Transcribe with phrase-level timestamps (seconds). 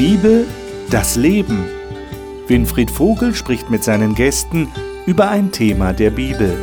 [0.00, 0.46] Bibel,
[0.88, 1.66] das Leben.
[2.46, 4.72] Winfried Vogel spricht mit seinen Gästen
[5.04, 6.56] über ein Thema der Bibel.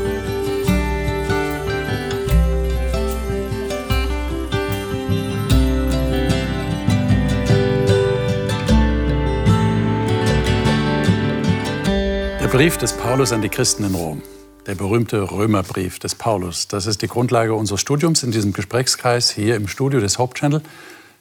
[12.42, 14.24] Der Brief des Paulus an die Christen in Rom,
[14.66, 19.56] der berühmte Römerbrief des Paulus, das ist die Grundlage unseres Studiums in diesem Gesprächskreis hier
[19.58, 20.64] im Studio des Hauptchannel.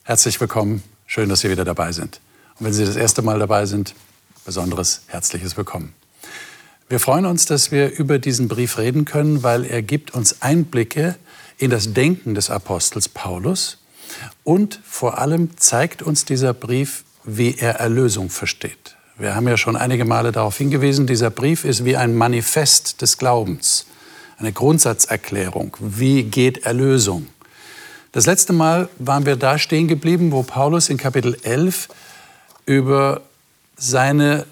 [0.02, 2.20] Herzlich willkommen, schön, dass Sie wieder dabei sind.
[2.58, 3.94] Und wenn Sie das erste Mal dabei sind,
[4.44, 5.94] besonderes herzliches Willkommen.
[6.88, 11.16] Wir freuen uns, dass wir über diesen Brief reden können, weil er gibt uns Einblicke
[11.58, 13.78] in das Denken des Apostels Paulus
[14.44, 18.96] und vor allem zeigt uns dieser Brief, wie er Erlösung versteht.
[19.18, 23.18] Wir haben ja schon einige Male darauf hingewiesen, dieser Brief ist wie ein Manifest des
[23.18, 23.86] Glaubens,
[24.38, 25.76] eine Grundsatzerklärung.
[25.80, 27.26] Wie geht Erlösung?
[28.16, 31.88] Das letzte Mal waren wir da stehen geblieben, wo Paulus in Kapitel 11
[32.64, 33.20] über
[33.76, 34.46] seine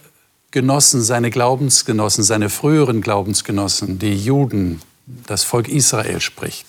[0.50, 6.66] Genossen, seine Glaubensgenossen, seine früheren Glaubensgenossen, die Juden, das Volk Israel spricht.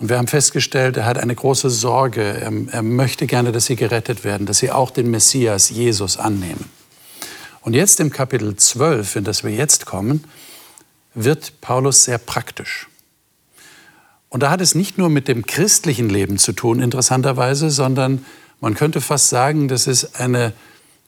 [0.00, 2.24] Und wir haben festgestellt, er hat eine große Sorge.
[2.24, 6.64] Er, er möchte gerne, dass sie gerettet werden, dass sie auch den Messias, Jesus, annehmen.
[7.60, 10.24] Und jetzt im Kapitel 12, in das wir jetzt kommen,
[11.14, 12.88] wird Paulus sehr praktisch.
[14.28, 18.24] Und da hat es nicht nur mit dem christlichen Leben zu tun, interessanterweise, sondern
[18.60, 20.52] man könnte fast sagen, das ist eine,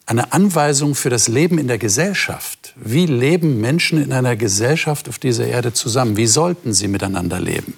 [0.06, 2.74] eine Anweisung für das Leben in der Gesellschaft.
[2.76, 6.16] Wie leben Menschen in einer Gesellschaft auf dieser Erde zusammen?
[6.16, 7.74] Wie sollten sie miteinander leben?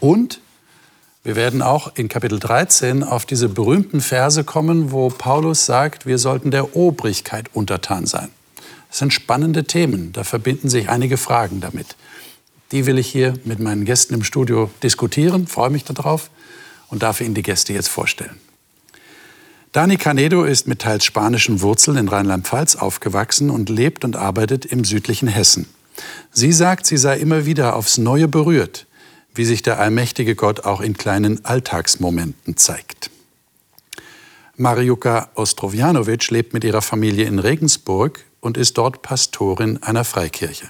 [0.00, 0.40] Und
[1.22, 6.16] wir werden auch in Kapitel 13 auf diese berühmten Verse kommen, wo Paulus sagt, wir
[6.16, 8.30] sollten der Obrigkeit untertan sein.
[8.88, 11.96] Das sind spannende Themen, da verbinden sich einige Fragen damit.
[12.72, 16.30] Die will ich hier mit meinen Gästen im Studio diskutieren, freue mich darauf
[16.88, 18.38] und darf Ihnen die Gäste jetzt vorstellen.
[19.72, 24.84] Dani Canedo ist mit teils spanischen Wurzeln in Rheinland-Pfalz aufgewachsen und lebt und arbeitet im
[24.84, 25.66] südlichen Hessen.
[26.32, 28.86] Sie sagt, sie sei immer wieder aufs Neue berührt
[29.34, 33.10] wie sich der allmächtige Gott auch in kleinen Alltagsmomenten zeigt.
[34.56, 40.68] Mariuka Ostrovjanovic lebt mit ihrer Familie in Regensburg und ist dort Pastorin einer Freikirche.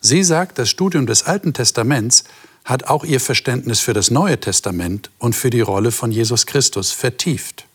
[0.00, 2.24] Sie sagt, das Studium des Alten Testaments
[2.64, 6.92] hat auch ihr Verständnis für das Neue Testament und für die Rolle von Jesus Christus
[6.92, 7.66] vertieft.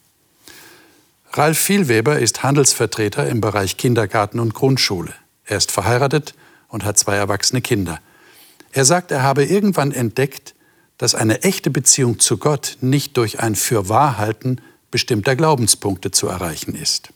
[1.34, 5.14] Ralf Vielweber ist Handelsvertreter im Bereich Kindergarten und Grundschule.
[5.46, 6.36] Er ist verheiratet
[6.68, 8.00] und hat zwei erwachsene Kinder.
[8.72, 10.54] Er sagt, er habe irgendwann entdeckt,
[10.98, 14.62] dass eine echte Beziehung zu Gott nicht durch ein Fürwahrhalten
[14.92, 17.10] bestimmter Glaubenspunkte zu erreichen ist.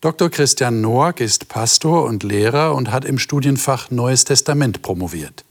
[0.00, 0.30] Dr.
[0.30, 5.44] Christian Noack ist Pastor und Lehrer und hat im Studienfach Neues Testament promoviert.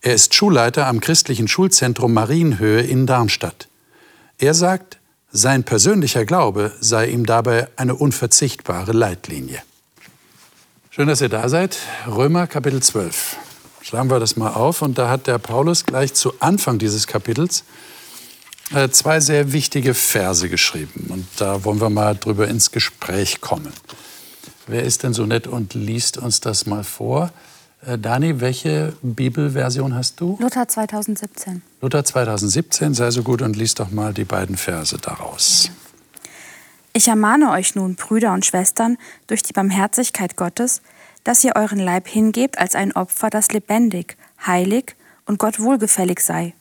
[0.00, 3.68] Er ist Schulleiter am christlichen Schulzentrum Marienhöhe in Darmstadt.
[4.38, 4.98] Er sagt,
[5.30, 9.62] sein persönlicher Glaube sei ihm dabei eine unverzichtbare Leitlinie.
[10.90, 11.78] Schön, dass ihr da seid.
[12.08, 13.36] Römer Kapitel 12.
[13.82, 14.82] Schlagen wir das mal auf.
[14.82, 17.62] Und da hat der Paulus gleich zu Anfang dieses Kapitels
[18.90, 21.06] zwei sehr wichtige Verse geschrieben.
[21.08, 23.72] Und da wollen wir mal drüber ins Gespräch kommen.
[24.66, 27.30] Wer ist denn so nett und liest uns das mal vor?
[27.86, 30.36] Äh, Dani, welche Bibelversion hast du?
[30.40, 31.62] Luther 2017.
[31.80, 35.70] Luther 2017, sei so gut und liest doch mal die beiden Verse daraus.
[36.92, 38.96] Ich ermahne euch nun, Brüder und Schwestern,
[39.26, 40.80] durch die Barmherzigkeit Gottes,
[41.24, 44.96] dass ihr euren Leib hingebt als ein Opfer, das lebendig, heilig
[45.26, 46.54] und Gott wohlgefällig sei.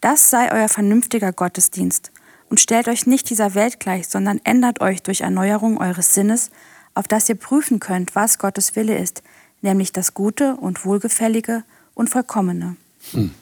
[0.00, 2.12] Das sei euer vernünftiger Gottesdienst.
[2.50, 6.50] Und stellt euch nicht dieser Welt gleich, sondern ändert euch durch Erneuerung eures Sinnes,
[6.94, 9.22] auf dass ihr prüfen könnt, was Gottes Wille ist,
[9.60, 11.62] nämlich das Gute und Wohlgefällige
[11.94, 12.76] und Vollkommene.
[13.12, 13.34] Hm.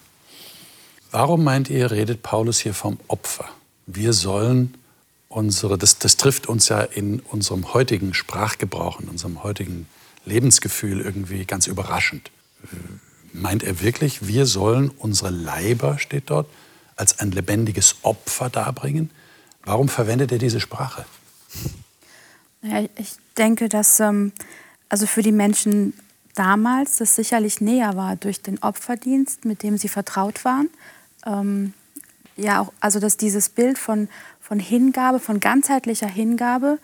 [1.13, 3.49] Warum meint ihr, redet Paulus hier vom Opfer?
[3.87, 4.75] Wir sollen
[5.29, 9.87] unsere, das, das trifft uns ja in unserem heutigen Sprachgebrauch, in unserem heutigen
[10.25, 12.31] Lebensgefühl irgendwie ganz überraschend.
[13.37, 16.49] Meint er wirklich, wir sollen unsere Leiber, steht dort,
[16.97, 19.11] als ein lebendiges Opfer darbringen?
[19.65, 21.05] Warum verwendet er diese Sprache?
[22.63, 24.33] Ja, ich denke, dass ähm,
[24.89, 25.93] also für die Menschen
[26.35, 30.71] damals das sicherlich näher war durch den Opferdienst, mit dem sie vertraut waren.
[31.25, 31.75] Ähm,
[32.37, 34.09] ja, auch, also dass dieses Bild von,
[34.41, 36.79] von Hingabe, von ganzheitlicher Hingabe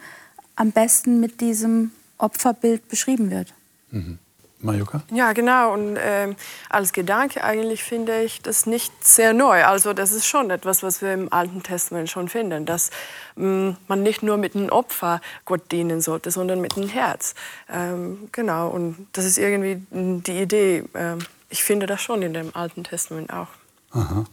[0.56, 3.52] am besten mit diesem Opferbild beschrieben wird.
[3.90, 4.18] Mhm.
[4.62, 5.02] Majuka?
[5.10, 5.72] Ja, genau.
[5.72, 6.34] Und äh,
[6.68, 9.64] als Gedanke eigentlich finde ich das nicht sehr neu.
[9.64, 12.90] Also das ist schon etwas, was wir im Alten Testament schon finden, dass
[13.36, 17.34] mh, mm, man nicht nur mit einem Opfer Gott dienen sollte, sondern mit einem Herz.
[17.72, 18.68] Ähm, genau.
[18.68, 20.84] Und das ist irgendwie die Idee.
[20.94, 21.18] Ähm,
[21.48, 23.48] ich finde das schon in dem Alten Testament auch.
[23.92, 24.24] Aha.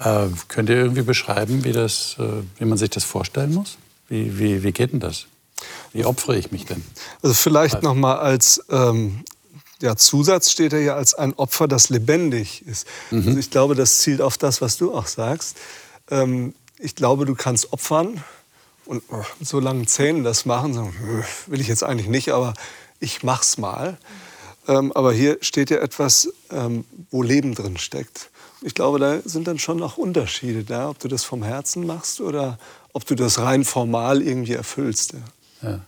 [0.00, 3.78] Äh, könnt ihr irgendwie beschreiben, wie, das, äh, wie man sich das vorstellen muss?
[4.08, 5.26] Wie, wie, wie geht denn das?
[5.92, 6.84] Wie opfere ich mich denn?
[7.22, 9.24] Also vielleicht noch mal als ähm,
[9.80, 12.86] ja, Zusatz steht ja als ein Opfer, das lebendig ist.
[13.10, 13.28] Mhm.
[13.28, 15.56] Also ich glaube, das zielt auf das, was du auch sagst.
[16.10, 18.22] Ähm, ich glaube, du kannst opfern
[18.86, 20.74] und oh, mit so langen Zähnen das machen.
[20.74, 20.92] So,
[21.46, 22.54] will ich jetzt eigentlich nicht, aber
[23.00, 23.98] ich mach's mal.
[24.66, 28.30] Ähm, aber hier steht ja etwas, ähm, wo Leben drin steckt.
[28.62, 32.20] Ich glaube, da sind dann schon noch Unterschiede da, ob du das vom Herzen machst
[32.20, 32.58] oder
[32.92, 35.12] ob du das rein formal irgendwie erfüllst.
[35.12, 35.70] Ja.
[35.70, 35.80] Ja.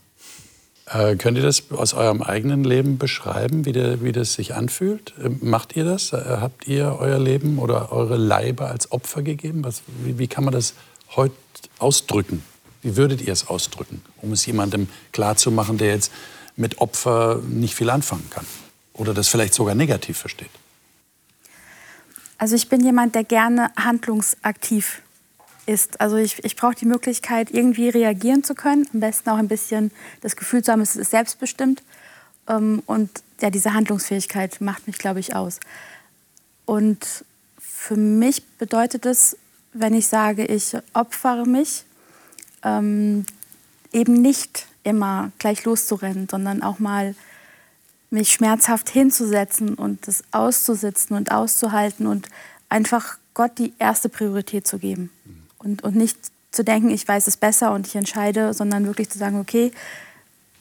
[0.92, 5.14] Äh, könnt ihr das aus eurem eigenen Leben beschreiben, wie, der, wie das sich anfühlt?
[5.22, 6.12] Äh, macht ihr das?
[6.12, 9.62] Äh, habt ihr euer Leben oder eure Leibe als Opfer gegeben?
[9.62, 10.74] Was, wie, wie kann man das
[11.14, 11.34] heute
[11.78, 12.42] ausdrücken?
[12.82, 16.10] Wie würdet ihr es ausdrücken, um es jemandem klarzumachen, der jetzt
[16.56, 18.46] mit Opfer nicht viel anfangen kann
[18.94, 20.50] oder das vielleicht sogar negativ versteht?
[22.36, 25.02] Also ich bin jemand, der gerne handlungsaktiv
[25.70, 26.00] ist.
[26.00, 28.86] Also ich, ich brauche die Möglichkeit, irgendwie reagieren zu können.
[28.92, 29.90] Am besten auch ein bisschen
[30.20, 31.82] das Gefühl zu haben, es ist selbstbestimmt.
[32.48, 35.60] Ähm, und ja, diese Handlungsfähigkeit macht mich, glaube ich, aus.
[36.66, 37.24] Und
[37.58, 39.36] für mich bedeutet es,
[39.72, 41.84] wenn ich sage, ich opfere mich,
[42.62, 43.24] ähm,
[43.92, 47.14] eben nicht immer gleich loszurennen, sondern auch mal
[48.10, 52.28] mich schmerzhaft hinzusetzen und das auszusitzen und auszuhalten und
[52.68, 55.10] einfach Gott die erste Priorität zu geben.
[55.62, 56.16] Und, und nicht
[56.50, 59.72] zu denken, ich weiß es besser und ich entscheide, sondern wirklich zu sagen, okay,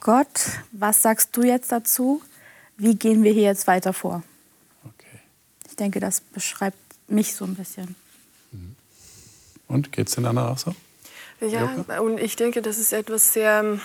[0.01, 0.27] Gott,
[0.71, 2.21] was sagst du jetzt dazu?
[2.77, 4.23] Wie gehen wir hier jetzt weiter vor?
[4.83, 5.19] Okay.
[5.67, 7.95] Ich denke, das beschreibt mich so ein bisschen.
[9.67, 10.75] Und geht es den anderen auch so?
[11.41, 12.03] Ja, Joko?
[12.03, 13.79] und ich denke, das ist etwas sehr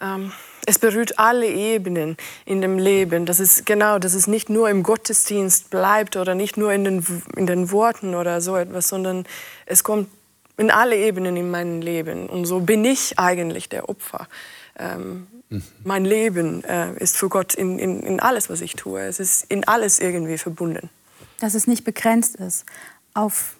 [0.00, 0.32] ähm,
[0.66, 3.24] es berührt alle Ebenen in dem Leben.
[3.24, 7.06] Das ist genau, dass es nicht nur im Gottesdienst bleibt oder nicht nur in den,
[7.36, 9.26] in den Worten oder so etwas, sondern
[9.64, 10.08] es kommt
[10.56, 12.28] in alle Ebenen in meinem Leben.
[12.28, 14.26] Und so bin ich eigentlich der Opfer.
[14.78, 15.62] Ähm, mhm.
[15.84, 19.00] Mein Leben äh, ist für Gott in, in, in alles, was ich tue.
[19.02, 20.90] Es ist in alles irgendwie verbunden.
[21.38, 22.64] Dass es nicht begrenzt ist
[23.14, 23.54] auf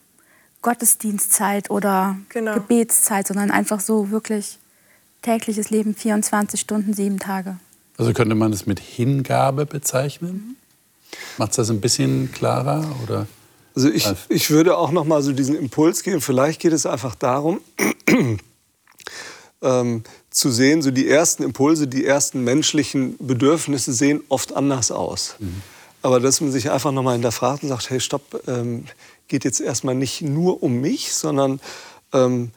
[0.62, 2.54] Gottesdienstzeit oder genau.
[2.54, 4.58] Gebetszeit, sondern einfach so wirklich
[5.26, 7.58] tägliches Leben 24 Stunden, sieben Tage.
[7.99, 10.31] Also könnte man es mit Hingabe bezeichnen?
[10.31, 10.56] Mhm.
[11.38, 12.87] Macht es das ein bisschen klarer?
[13.02, 13.26] Oder?
[13.75, 16.20] Also ich, ich würde auch noch mal so diesen Impuls geben.
[16.20, 17.61] Vielleicht geht es einfach darum,
[19.62, 25.34] ähm, zu sehen, so die ersten Impulse, die ersten menschlichen Bedürfnisse sehen oft anders aus.
[25.40, 25.62] Mhm.
[26.02, 28.84] Aber dass man sich einfach noch mal hinterfragt und sagt, hey, stopp, ähm,
[29.26, 31.58] geht jetzt erstmal nicht nur um mich, sondern
[32.12, 32.52] ähm,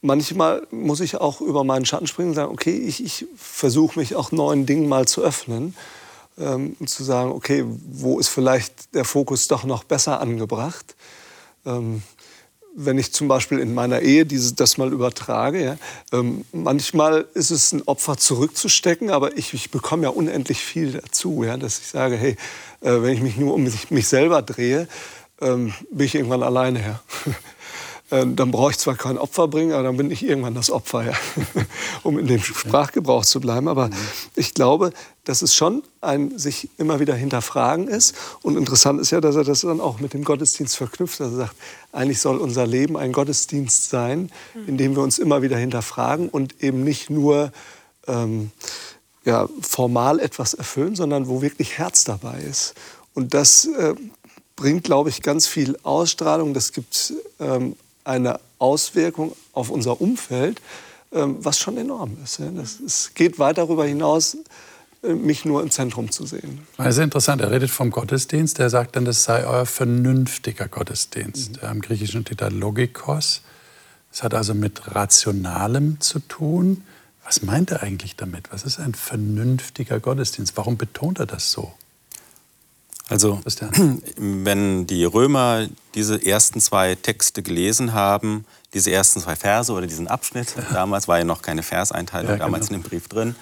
[0.00, 4.16] manchmal muss ich auch über meinen Schatten springen und sagen, okay, ich, ich versuche mich
[4.16, 5.74] auch neuen Dingen mal zu öffnen
[6.38, 10.94] ähm, und zu sagen, okay, wo ist vielleicht der Fokus doch noch besser angebracht?
[11.66, 12.02] Ähm,
[12.80, 15.76] wenn ich zum Beispiel in meiner Ehe dieses, das mal übertrage, ja,
[16.12, 21.42] ähm, manchmal ist es ein Opfer zurückzustecken, aber ich, ich bekomme ja unendlich viel dazu,
[21.42, 22.36] ja, dass ich sage, hey,
[22.80, 24.86] äh, wenn ich mich nur um mich, mich selber drehe,
[25.40, 27.00] ähm, bin ich irgendwann alleine her.
[27.34, 27.57] Äh,
[28.10, 31.12] dann brauche ich zwar kein Opfer bringen, aber dann bin ich irgendwann das Opfer, ja.
[32.02, 33.68] um in dem Sprachgebrauch zu bleiben.
[33.68, 33.94] Aber mhm.
[34.34, 34.92] ich glaube,
[35.24, 38.14] dass es schon ein sich immer wieder hinterfragen ist.
[38.42, 41.20] Und interessant ist ja, dass er das dann auch mit dem Gottesdienst verknüpft.
[41.20, 41.54] Also sagt,
[41.92, 44.30] eigentlich soll unser Leben ein Gottesdienst sein,
[44.66, 47.52] in dem wir uns immer wieder hinterfragen und eben nicht nur
[48.06, 48.52] ähm,
[49.24, 52.72] ja, formal etwas erfüllen, sondern wo wirklich Herz dabei ist.
[53.12, 53.94] Und das äh,
[54.56, 56.54] bringt, glaube ich, ganz viel Ausstrahlung.
[56.54, 57.76] Das gibt ähm,
[58.08, 60.60] eine Auswirkung auf unser Umfeld,
[61.12, 62.40] ähm, was schon enorm ist.
[62.80, 64.36] Es geht weit darüber hinaus,
[65.02, 66.66] äh, mich nur im Zentrum zu sehen.
[66.76, 67.40] Das ist interessant.
[67.42, 68.58] Er redet vom Gottesdienst.
[68.58, 71.62] Er sagt dann, das sei euer vernünftiger Gottesdienst.
[71.62, 71.68] Mhm.
[71.68, 73.42] Im Griechischen steht da Logikos.
[74.10, 76.82] Das hat also mit Rationalem zu tun.
[77.24, 78.50] Was meint er eigentlich damit?
[78.52, 80.56] Was ist ein vernünftiger Gottesdienst?
[80.56, 81.74] Warum betont er das so?
[83.08, 83.40] Also,
[84.16, 90.08] wenn die Römer diese ersten zwei Texte gelesen haben, diese ersten zwei Verse oder diesen
[90.08, 92.46] Abschnitt, damals war ja noch keine Verseinteilung, ja, genau.
[92.46, 93.34] damals in dem Brief drin,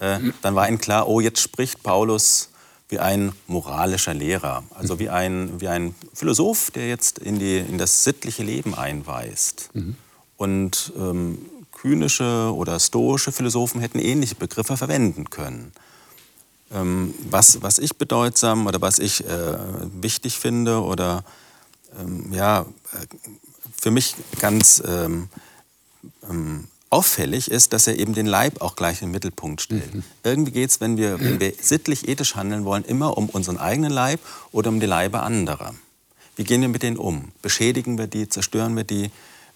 [0.00, 2.48] äh, dann war ihnen klar, oh, jetzt spricht Paulus
[2.88, 7.78] wie ein moralischer Lehrer, also wie ein, wie ein Philosoph, der jetzt in, die, in
[7.78, 9.70] das sittliche Leben einweist.
[9.72, 9.96] Mhm.
[10.36, 11.38] Und ähm,
[11.72, 15.72] kynische oder stoische Philosophen hätten ähnliche Begriffe verwenden können.
[16.74, 19.56] Ähm, was, was ich bedeutsam oder was ich äh,
[20.00, 21.24] wichtig finde oder
[22.00, 22.62] ähm, ja,
[22.92, 23.06] äh,
[23.78, 25.28] für mich ganz ähm,
[26.28, 29.94] ähm, auffällig ist, dass er eben den Leib auch gleich in den Mittelpunkt stellt.
[29.94, 30.02] Mhm.
[30.24, 33.90] Irgendwie geht es, wenn wir, wenn wir sittlich ethisch handeln wollen, immer um unseren eigenen
[33.90, 34.20] Leib
[34.52, 35.74] oder um die Leibe anderer.
[36.36, 37.32] Wie gehen wir mit denen um?
[37.42, 39.10] Beschädigen wir die, zerstören wir die?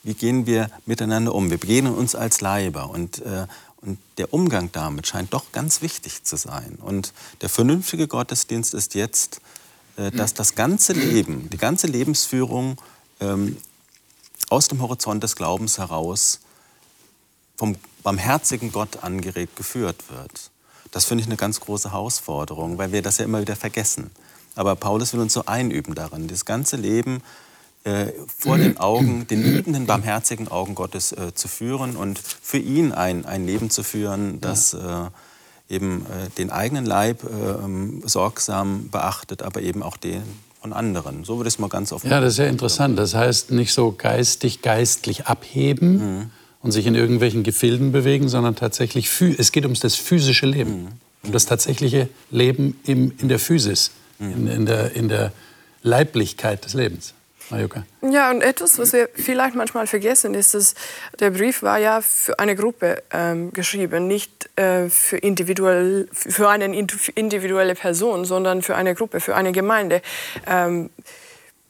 [0.07, 1.51] wie gehen wir miteinander um?
[1.51, 3.47] Wir begegnen uns als Leiber und, äh,
[3.81, 6.79] und der Umgang damit scheint doch ganz wichtig zu sein.
[6.81, 9.41] Und der vernünftige Gottesdienst ist jetzt,
[9.97, 12.81] äh, dass das ganze Leben, die ganze Lebensführung
[13.21, 13.57] ähm,
[14.49, 16.41] aus dem Horizont des Glaubens heraus
[17.57, 20.51] vom barmherzigen Gott angeregt geführt wird.
[20.91, 24.11] Das finde ich eine ganz große Herausforderung, weil wir das ja immer wieder vergessen.
[24.55, 27.23] Aber Paulus will uns so einüben darin, das ganze Leben
[27.87, 32.93] äh, vor den Augen, den liebenden, barmherzigen Augen Gottes äh, zu führen und für ihn
[32.93, 34.79] ein, ein Leben zu führen, das äh,
[35.69, 40.23] eben äh, den eigenen Leib äh, sorgsam beachtet, aber eben auch den
[40.61, 41.23] von anderen.
[41.23, 42.99] So würde ich es mal ganz offen Ja, das ist ja interessant.
[42.99, 46.31] Das heißt, nicht so geistig, geistlich abheben mhm.
[46.63, 50.89] und sich in irgendwelchen Gefilden bewegen, sondern tatsächlich, es geht ums das physische Leben, mhm.
[51.23, 54.33] um das tatsächliche Leben im, in der Physis, mhm.
[54.33, 55.33] in, in, der, in der
[55.83, 57.15] Leiblichkeit des Lebens.
[57.51, 57.85] Majuka.
[58.03, 60.75] Ja, und etwas, was wir vielleicht manchmal vergessen, ist, dass
[61.21, 66.65] der Brief war ja für eine Gruppe ähm, geschrieben, nicht äh, für, individuell, für eine
[66.75, 70.03] individuelle Person, sondern für eine Gruppe, für eine Gemeinde.
[70.47, 70.91] Ähm,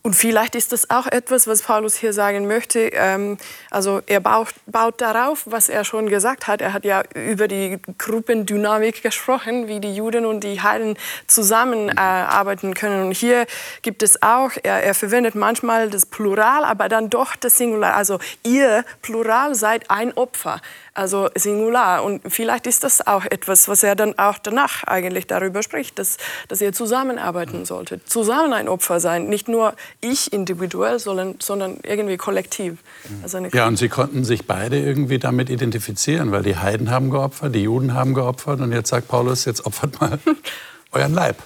[0.06, 2.78] und vielleicht ist das auch etwas, was Paulus hier sagen möchte.
[2.92, 3.38] Ähm,
[3.72, 6.60] also er baut, baut, darauf, was er schon gesagt hat.
[6.60, 10.96] Er hat ja über die Gruppendynamik gesprochen, wie die Juden und die Heiden
[11.26, 13.06] zusammenarbeiten äh, können.
[13.06, 13.46] Und hier
[13.82, 17.96] gibt es auch, er, er, verwendet manchmal das Plural, aber dann doch das Singular.
[17.96, 20.60] Also ihr Plural seid ein Opfer
[20.96, 22.02] also Singular.
[22.02, 26.16] Und vielleicht ist das auch etwas, was er dann auch danach eigentlich darüber spricht, dass,
[26.48, 32.16] dass ihr zusammenarbeiten solltet, zusammen ein Opfer sein, nicht nur ich individuell, sondern, sondern irgendwie
[32.16, 32.78] kollektiv.
[33.22, 37.54] Also ja, und sie konnten sich beide irgendwie damit identifizieren, weil die Heiden haben geopfert,
[37.54, 40.18] die Juden haben geopfert und jetzt sagt Paulus, jetzt opfert mal
[40.92, 41.36] euren Leib.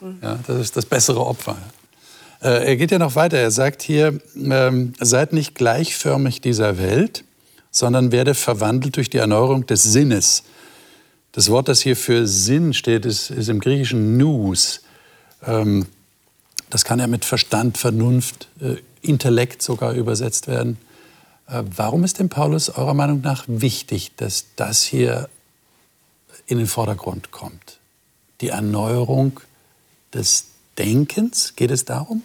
[0.00, 0.18] Mhm.
[0.22, 1.56] Ja, das ist das bessere Opfer.
[2.40, 3.38] Äh, er geht ja noch weiter.
[3.38, 7.24] Er sagt hier, ähm, seid nicht gleichförmig dieser Welt,
[7.70, 10.44] sondern werde verwandelt durch die Erneuerung des Sinnes.
[11.32, 14.80] Das Wort, das hier für Sinn steht, ist, ist im Griechischen nous.
[15.46, 15.86] Ähm,
[16.70, 20.78] das kann ja mit Verstand, Vernunft, äh, Intellekt sogar übersetzt werden.
[21.46, 25.28] Äh, warum ist dem Paulus eurer Meinung nach wichtig, dass das hier
[26.46, 27.78] in den Vordergrund kommt?
[28.40, 29.40] Die Erneuerung
[30.12, 30.46] des
[30.76, 32.22] Denkens, geht es darum?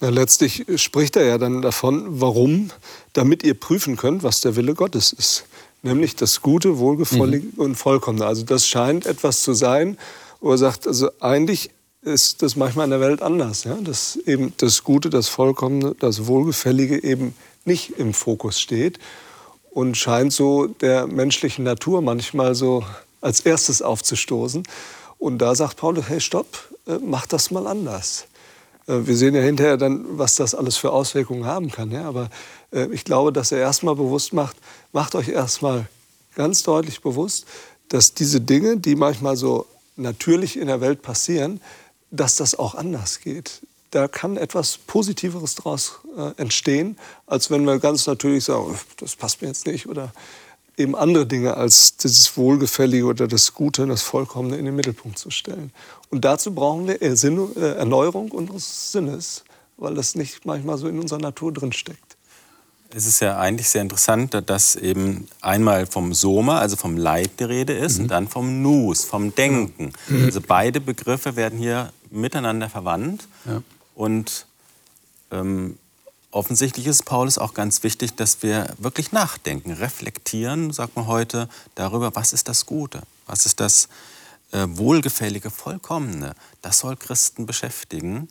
[0.00, 2.70] Na, letztlich spricht er ja dann davon, warum,
[3.14, 5.44] damit ihr prüfen könnt, was der Wille Gottes ist.
[5.82, 7.60] Nämlich das Gute, Wohlgefällige mhm.
[7.60, 8.26] und Vollkommene.
[8.26, 9.96] Also das scheint etwas zu sein,
[10.40, 11.70] wo er sagt, also eigentlich
[12.06, 13.64] ist das manchmal in der Welt anders.
[13.64, 13.76] Ja?
[13.82, 17.34] Dass eben das Gute, das Vollkommene, das Wohlgefällige eben
[17.64, 18.98] nicht im Fokus steht
[19.70, 22.84] und scheint so der menschlichen Natur manchmal so
[23.20, 24.62] als erstes aufzustoßen.
[25.18, 26.46] Und da sagt Paulus, hey, stopp,
[26.86, 28.26] äh, mach das mal anders.
[28.86, 31.90] Äh, wir sehen ja hinterher dann, was das alles für Auswirkungen haben kann.
[31.90, 32.04] Ja?
[32.04, 32.30] Aber
[32.72, 34.56] äh, ich glaube, dass er erstmal bewusst macht,
[34.92, 35.88] macht euch erstmal
[36.36, 37.46] ganz deutlich bewusst,
[37.88, 41.60] dass diese Dinge, die manchmal so natürlich in der Welt passieren,
[42.16, 43.62] dass das auch anders geht.
[43.90, 49.42] Da kann etwas Positiveres daraus äh, entstehen, als wenn wir ganz natürlich sagen, das passt
[49.42, 50.12] mir jetzt nicht oder
[50.76, 55.30] eben andere Dinge als dieses Wohlgefällige oder das Gute, das Vollkommene in den Mittelpunkt zu
[55.30, 55.72] stellen.
[56.10, 59.44] Und dazu brauchen wir Erneuerung unseres Sinnes,
[59.76, 62.05] weil das nicht manchmal so in unserer Natur drinsteckt.
[62.90, 67.44] Es ist ja eigentlich sehr interessant, dass eben einmal vom Soma, also vom Leib die
[67.44, 68.04] Rede ist, mhm.
[68.04, 69.92] und dann vom Nus, vom Denken.
[70.08, 70.24] Mhm.
[70.24, 73.26] Also beide Begriffe werden hier miteinander verwandt.
[73.44, 73.62] Ja.
[73.94, 74.46] Und
[75.30, 75.78] ähm,
[76.30, 82.14] offensichtlich ist Paulus auch ganz wichtig, dass wir wirklich nachdenken, reflektieren, sagt man heute, darüber,
[82.14, 83.88] was ist das Gute, was ist das
[84.52, 86.34] äh, Wohlgefällige, Vollkommene.
[86.62, 88.28] Das soll Christen beschäftigen,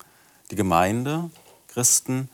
[0.51, 1.29] die Gemeinde,
[1.67, 2.29] Christen,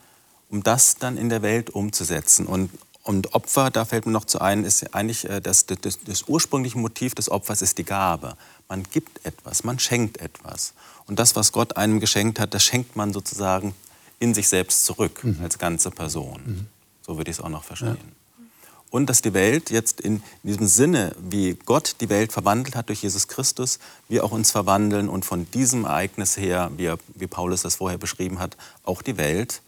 [0.51, 2.45] um das dann in der Welt umzusetzen.
[2.45, 2.69] Und,
[3.03, 6.77] und Opfer, da fällt mir noch zu ein, ist eigentlich äh, das, das, das ursprüngliche
[6.77, 8.35] Motiv des Opfers ist die Gabe.
[8.69, 10.73] Man gibt etwas, man schenkt etwas.
[11.07, 13.73] Und das, was Gott einem geschenkt hat, das schenkt man sozusagen
[14.19, 15.39] in sich selbst zurück mhm.
[15.41, 16.41] als ganze Person.
[16.45, 16.67] Mhm.
[17.01, 17.97] So würde ich es auch noch verstehen.
[17.97, 18.45] Ja.
[18.91, 23.03] Und dass die Welt jetzt in diesem Sinne, wie Gott die Welt verwandelt hat durch
[23.03, 23.79] Jesus Christus,
[24.09, 28.39] wir auch uns verwandeln und von diesem Ereignis her, wie, wie Paulus das vorher beschrieben
[28.39, 29.61] hat, auch die Welt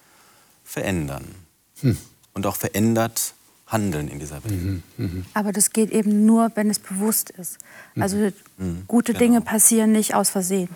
[0.73, 1.23] verändern.
[1.81, 1.97] Hm.
[2.33, 3.35] Und auch verändert
[3.67, 4.53] handeln in dieser Welt.
[4.53, 5.25] Mhm, mh.
[5.33, 7.57] Aber das geht eben nur, wenn es bewusst ist.
[7.99, 8.33] Also mhm.
[8.57, 8.83] mhm.
[8.87, 9.19] gute genau.
[9.19, 10.69] Dinge passieren nicht aus Versehen.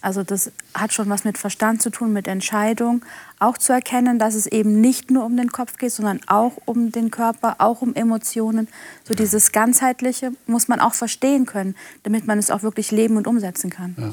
[0.00, 3.04] Also das hat schon was mit Verstand zu tun, mit Entscheidung.
[3.38, 6.92] Auch zu erkennen, dass es eben nicht nur um den Kopf geht, sondern auch um
[6.92, 8.68] den Körper, auch um Emotionen.
[9.06, 13.26] So dieses Ganzheitliche muss man auch verstehen können, damit man es auch wirklich leben und
[13.26, 13.96] umsetzen kann.
[13.98, 14.12] Ja.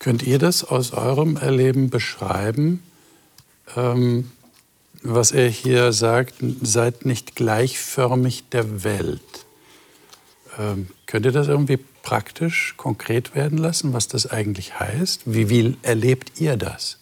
[0.00, 2.82] Könnt ihr das aus eurem Erleben beschreiben?
[3.76, 4.30] Ähm
[5.04, 9.20] was er hier sagt, seid nicht gleichförmig der Welt.
[10.58, 15.22] Ähm, könnt ihr das irgendwie praktisch, konkret werden lassen, was das eigentlich heißt?
[15.26, 16.98] Wie, wie erlebt ihr das?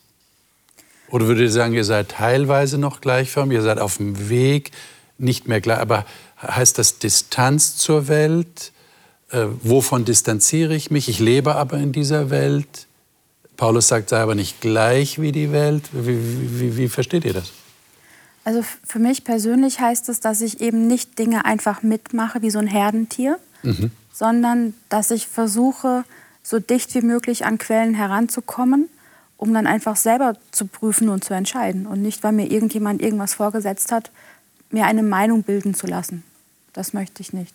[1.10, 4.72] Oder würdet ihr sagen, ihr seid teilweise noch gleichförmig, ihr seid auf dem Weg,
[5.18, 6.04] nicht mehr gleich, aber
[6.42, 8.72] heißt das Distanz zur Welt?
[9.30, 11.08] Äh, wovon distanziere ich mich?
[11.08, 12.88] Ich lebe aber in dieser Welt.
[13.56, 15.84] Paulus sagt, sei aber nicht gleich wie die Welt.
[15.92, 17.52] Wie, wie, wie versteht ihr das?
[18.44, 22.58] Also für mich persönlich heißt es, dass ich eben nicht Dinge einfach mitmache wie so
[22.58, 23.92] ein Herdentier, mhm.
[24.12, 26.04] sondern dass ich versuche,
[26.42, 28.88] so dicht wie möglich an Quellen heranzukommen,
[29.36, 33.34] um dann einfach selber zu prüfen und zu entscheiden und nicht, weil mir irgendjemand irgendwas
[33.34, 34.10] vorgesetzt hat,
[34.70, 36.24] mir eine Meinung bilden zu lassen.
[36.72, 37.54] Das möchte ich nicht.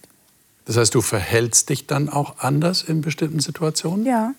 [0.65, 4.06] Das heißt, du verhältst dich dann auch anders in bestimmten Situationen?
[4.06, 4.34] Ja.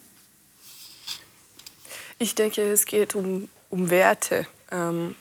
[2.19, 4.47] Ich denke, es geht um, um Werte.
[4.71, 5.15] Ähm,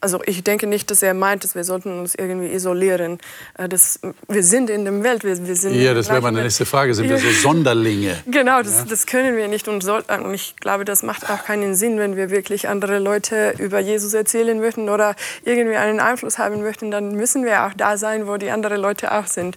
[0.00, 3.18] also ich denke nicht, dass er meint, dass wir sollten uns irgendwie isolieren.
[3.54, 5.74] Äh, das, wir sind in der Welt, wir, wir sind...
[5.74, 6.94] Ja, das wäre meine nächste Frage.
[6.94, 8.16] Sind wir so Sonderlinge?
[8.26, 8.84] Genau, das, ja?
[8.88, 10.24] das können wir nicht und sollten.
[10.24, 14.14] Und ich glaube, das macht auch keinen Sinn, wenn wir wirklich andere Leute über Jesus
[14.14, 18.36] erzählen möchten oder irgendwie einen Einfluss haben möchten, dann müssen wir auch da sein, wo
[18.36, 19.56] die anderen Leute auch sind.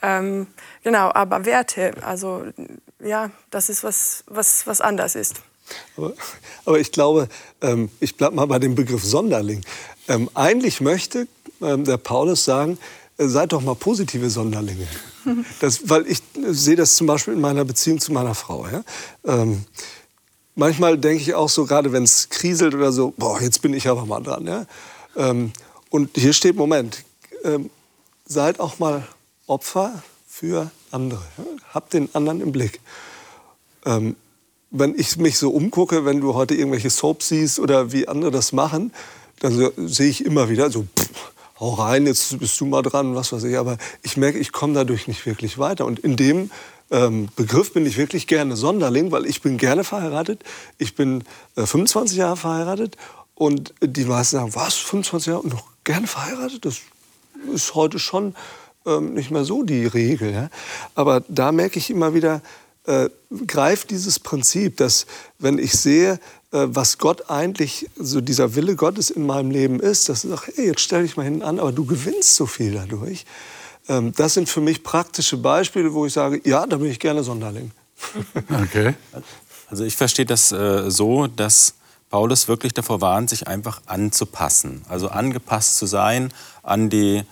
[0.00, 0.46] Ähm,
[0.82, 2.46] genau, aber Werte, also
[2.98, 5.42] ja, das ist was, was, was anders ist.
[5.96, 6.12] Aber,
[6.64, 7.28] aber ich glaube,
[7.60, 9.62] ähm, ich bleibe mal bei dem Begriff Sonderling.
[10.08, 11.26] Ähm, eigentlich möchte
[11.60, 12.78] ähm, der Paulus sagen,
[13.18, 14.86] äh, seid doch mal positive Sonderlinge.
[15.60, 18.66] Das, weil ich äh, sehe das zum Beispiel in meiner Beziehung zu meiner Frau.
[18.66, 18.82] Ja?
[19.24, 19.64] Ähm,
[20.56, 23.86] manchmal denke ich auch so, gerade wenn es kriselt oder so, boah, jetzt bin ich
[23.86, 24.48] aber mal dran.
[24.48, 24.66] Ja?
[25.14, 25.52] Ähm,
[25.90, 27.04] und hier steht, Moment,
[27.44, 27.70] ähm,
[28.26, 29.06] seid auch mal
[29.46, 31.22] Opfer für andere.
[31.38, 31.44] Ja?
[31.72, 32.80] Habt den anderen im Blick.
[33.84, 34.16] Ähm,
[34.72, 38.52] wenn ich mich so umgucke, wenn du heute irgendwelche Soaps siehst oder wie andere das
[38.52, 38.92] machen,
[39.40, 43.14] dann so, sehe ich immer wieder so, pff, hau rein, jetzt bist du mal dran,
[43.14, 43.56] was weiß ich.
[43.56, 45.84] Aber ich merke, ich komme dadurch nicht wirklich weiter.
[45.84, 46.50] Und in dem
[46.90, 50.42] ähm, Begriff bin ich wirklich gerne Sonderling, weil ich bin gerne verheiratet.
[50.78, 51.22] Ich bin
[51.56, 52.96] äh, 25 Jahre verheiratet
[53.34, 56.64] und die meisten sagen, was, 25 Jahre und noch gerne verheiratet?
[56.64, 56.80] Das
[57.52, 58.34] ist heute schon
[58.86, 60.32] ähm, nicht mehr so die Regel.
[60.32, 60.50] Ja?
[60.94, 62.40] Aber da merke ich immer wieder,
[62.86, 63.08] äh,
[63.46, 65.06] greift dieses Prinzip, dass
[65.38, 66.18] wenn ich sehe,
[66.52, 70.52] äh, was Gott eigentlich, so dieser Wille Gottes in meinem Leben ist, dass ich sage,
[70.54, 73.24] hey, jetzt stell dich mal hinten an, aber du gewinnst so viel dadurch.
[73.88, 77.22] Ähm, das sind für mich praktische Beispiele, wo ich sage, ja, da bin ich gerne
[77.22, 77.70] Sonderling.
[78.64, 78.94] Okay.
[79.68, 81.74] Also ich verstehe das äh, so, dass
[82.10, 84.84] Paulus wirklich davor warnt, sich einfach anzupassen.
[84.88, 87.22] Also angepasst zu sein an die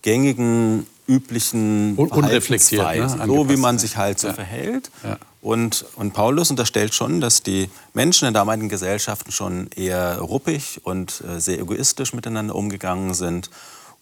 [0.00, 3.26] gängigen üblichen Verhaltensweisen, ne?
[3.26, 4.34] so wie man sich halt so ja.
[4.34, 4.90] verhält.
[5.02, 5.18] Ja.
[5.42, 11.22] Und, und Paulus unterstellt schon, dass die Menschen in damaligen Gesellschaften schon eher ruppig und
[11.26, 13.50] äh, sehr egoistisch miteinander umgegangen sind.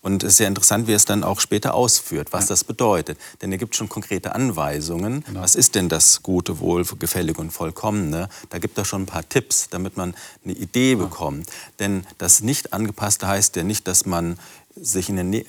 [0.00, 2.48] Und es ist sehr interessant, wie er es dann auch später ausführt, was ja.
[2.50, 3.18] das bedeutet.
[3.42, 5.24] Denn er gibt schon konkrete Anweisungen.
[5.24, 5.40] Genau.
[5.40, 8.28] Was ist denn das Gute, Wohlgefällige und Vollkommene?
[8.50, 10.98] Da gibt er schon ein paar Tipps, damit man eine Idee ja.
[10.98, 11.50] bekommt.
[11.78, 14.38] Denn das Nicht-Angepasste heißt ja nicht, dass man
[14.80, 15.44] sich in der Nähe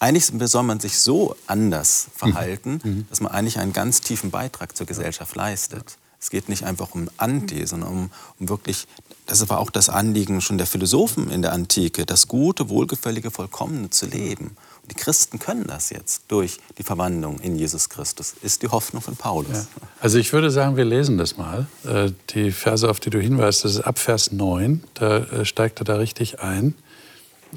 [0.00, 2.90] eigentlich soll man sich so anders verhalten, mhm.
[2.90, 3.06] mhm.
[3.10, 5.96] dass man eigentlich einen ganz tiefen Beitrag zur Gesellschaft leistet.
[6.18, 8.86] Es geht nicht einfach um Anti, sondern um, um wirklich,
[9.24, 13.88] das war auch das Anliegen schon der Philosophen in der Antike, das Gute, Wohlgefällige, Vollkommene
[13.88, 14.56] zu leben.
[14.82, 18.34] Und die Christen können das jetzt durch die Verwandlung in Jesus Christus.
[18.42, 19.52] Ist die Hoffnung von Paulus.
[19.52, 19.66] Ja.
[20.00, 21.66] Also ich würde sagen, wir lesen das mal.
[21.84, 24.84] Äh, die Verse, auf die du hinweist, das ist ab Vers 9.
[24.94, 26.74] Da äh, steigt er da richtig ein.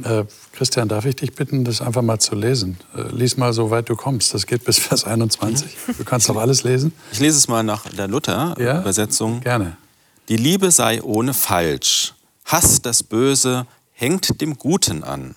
[0.01, 2.77] Äh, Christian, darf ich dich bitten, das einfach mal zu lesen?
[2.95, 4.33] Äh, lies mal, so weit du kommst.
[4.33, 5.75] Das geht bis Vers 21.
[5.97, 6.93] Du kannst doch alles lesen.
[7.11, 9.35] Ich lese es mal nach der Luther-Übersetzung.
[9.35, 9.39] Ja?
[9.39, 9.77] Gerne.
[10.29, 12.13] Die Liebe sei ohne Falsch.
[12.45, 15.35] Hass das Böse, hängt dem Guten an.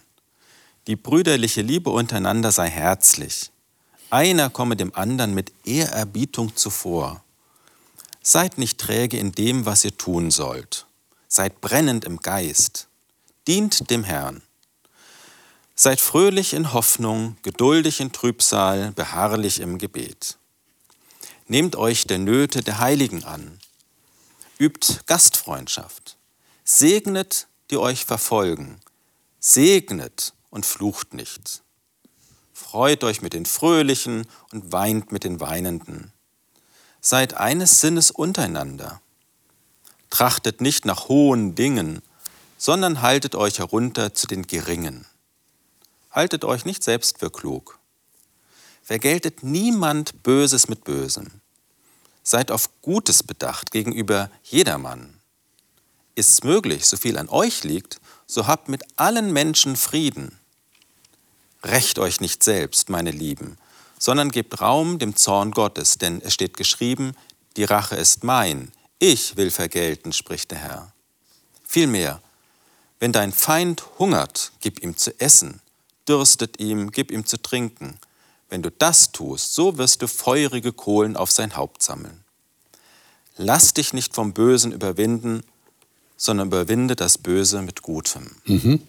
[0.86, 3.50] Die brüderliche Liebe untereinander sei herzlich.
[4.10, 7.22] Einer komme dem anderen mit Ehrerbietung zuvor.
[8.22, 10.86] Seid nicht träge in dem, was ihr tun sollt.
[11.28, 12.86] Seid brennend im Geist.
[13.48, 14.42] Dient dem Herrn.
[15.78, 20.38] Seid fröhlich in Hoffnung, geduldig in Trübsal, beharrlich im Gebet.
[21.48, 23.60] Nehmt euch der Nöte der Heiligen an.
[24.58, 26.16] Übt Gastfreundschaft.
[26.64, 28.80] Segnet, die euch verfolgen.
[29.38, 31.62] Segnet und flucht nicht.
[32.54, 36.10] Freut euch mit den Fröhlichen und weint mit den Weinenden.
[37.02, 39.02] Seid eines Sinnes untereinander.
[40.08, 42.00] Trachtet nicht nach hohen Dingen,
[42.56, 45.04] sondern haltet euch herunter zu den Geringen.
[46.16, 47.78] Haltet euch nicht selbst für klug.
[48.82, 51.42] Vergeltet niemand Böses mit Bösem.
[52.22, 55.20] Seid auf Gutes bedacht gegenüber jedermann.
[56.14, 60.38] ist's möglich, so viel an euch liegt, so habt mit allen Menschen Frieden.
[61.62, 63.58] Rächt euch nicht selbst, meine Lieben,
[63.98, 67.14] sondern gebt Raum dem Zorn Gottes, denn es steht geschrieben,
[67.58, 70.92] die Rache ist mein, ich will vergelten, spricht der Herr.
[71.62, 72.22] Vielmehr,
[73.00, 75.60] wenn dein Feind hungert, gib ihm zu essen,
[76.08, 77.98] dürstet ihm, gib ihm zu trinken.
[78.48, 82.24] Wenn du das tust, so wirst du feurige Kohlen auf sein Haupt sammeln.
[83.36, 85.42] Lass dich nicht vom Bösen überwinden,
[86.16, 88.30] sondern überwinde das Böse mit Gutem.
[88.46, 88.80] Mhm.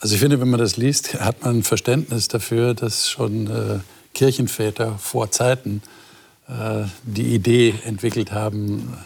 [0.00, 3.80] Also ich finde, wenn man das liest, hat man ein Verständnis dafür, dass schon äh,
[4.14, 5.82] Kirchenväter vor Zeiten
[6.48, 8.96] äh, die Idee entwickelt haben,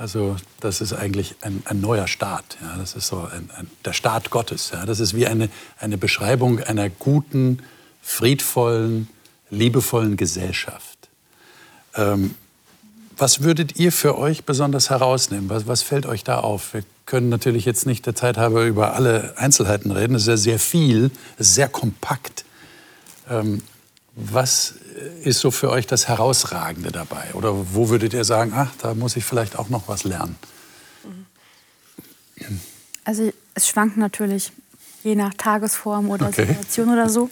[0.00, 2.56] also das ist eigentlich ein, ein neuer Staat.
[2.62, 2.78] Ja?
[2.78, 4.70] Das ist so ein, ein, der Staat Gottes.
[4.72, 4.86] Ja?
[4.86, 7.58] Das ist wie eine, eine Beschreibung einer guten,
[8.00, 9.08] friedvollen,
[9.50, 11.10] liebevollen Gesellschaft.
[11.94, 12.34] Ähm,
[13.18, 15.50] was würdet ihr für euch besonders herausnehmen?
[15.50, 16.72] Was, was, fällt euch da auf?
[16.72, 20.14] Wir können natürlich jetzt nicht der Zeit haben, über alle Einzelheiten reden.
[20.14, 22.46] Es ist ja sehr viel, es ist sehr kompakt.
[23.28, 23.60] Ähm,
[24.14, 24.76] was
[25.24, 27.32] ist so für euch das Herausragende dabei?
[27.34, 30.36] Oder wo würdet ihr sagen, ach, da muss ich vielleicht auch noch was lernen?
[33.04, 34.52] Also es schwankt natürlich
[35.02, 36.46] je nach Tagesform oder okay.
[36.46, 37.30] Situation oder so.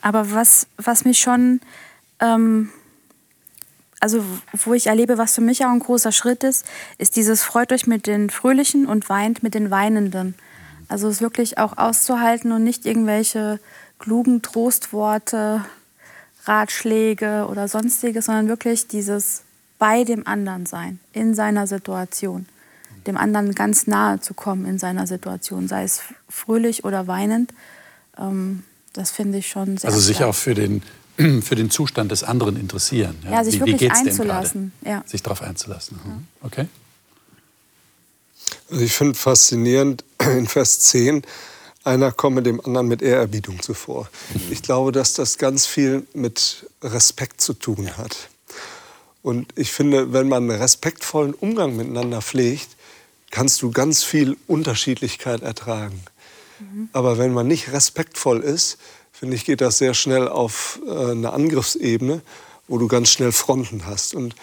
[0.00, 1.60] Aber was, was mich schon,
[2.18, 2.70] ähm,
[4.00, 6.64] also wo ich erlebe, was für mich auch ein großer Schritt ist,
[6.98, 10.34] ist dieses freut euch mit den Fröhlichen und weint mit den Weinenden.
[10.88, 13.60] Also es wirklich auch auszuhalten und nicht irgendwelche
[13.98, 15.64] klugen Trostworte
[16.44, 19.42] Ratschläge oder sonstiges, sondern wirklich dieses
[19.78, 22.46] bei dem anderen sein, in seiner Situation.
[23.06, 27.54] Dem anderen ganz nahe zu kommen in seiner Situation, sei es fröhlich oder weinend.
[28.18, 30.30] Ähm, das finde ich schon sehr Also sich stark.
[30.30, 30.82] auch für den,
[31.42, 33.16] für den Zustand des anderen interessieren.
[33.24, 34.72] Ja, ja sich wie, wirklich wie einzulassen.
[34.84, 35.02] Ja.
[35.06, 35.98] Sich darauf einzulassen.
[36.04, 36.26] Mhm.
[36.42, 36.68] Okay.
[38.70, 41.22] Also ich finde faszinierend in Vers 10,
[41.84, 44.08] einer komme dem anderen mit Ehrerbietung zuvor.
[44.34, 44.52] Mhm.
[44.52, 48.28] Ich glaube, dass das ganz viel mit Respekt zu tun hat.
[49.22, 52.68] Und ich finde, wenn man einen respektvollen Umgang miteinander pflegt,
[53.30, 56.02] kannst du ganz viel Unterschiedlichkeit ertragen.
[56.58, 56.88] Mhm.
[56.92, 58.78] Aber wenn man nicht respektvoll ist,
[59.12, 62.22] finde ich, geht das sehr schnell auf äh, eine Angriffsebene,
[62.68, 64.14] wo du ganz schnell Fronten hast.
[64.14, 64.34] Und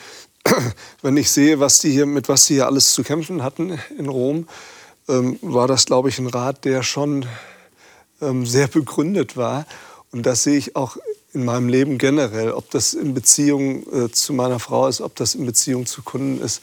[1.02, 4.08] wenn ich sehe, was die hier, mit was die hier alles zu kämpfen hatten in
[4.08, 4.47] Rom,
[5.08, 7.26] ähm, war das, glaube ich, ein Rat, der schon
[8.22, 9.65] ähm, sehr begründet war.
[10.12, 10.98] Und das sehe ich auch
[11.34, 15.36] in meinem Leben generell, ob das in Beziehung äh, zu meiner Frau ist, ob das
[15.36, 16.62] in Beziehung zu Kunden ist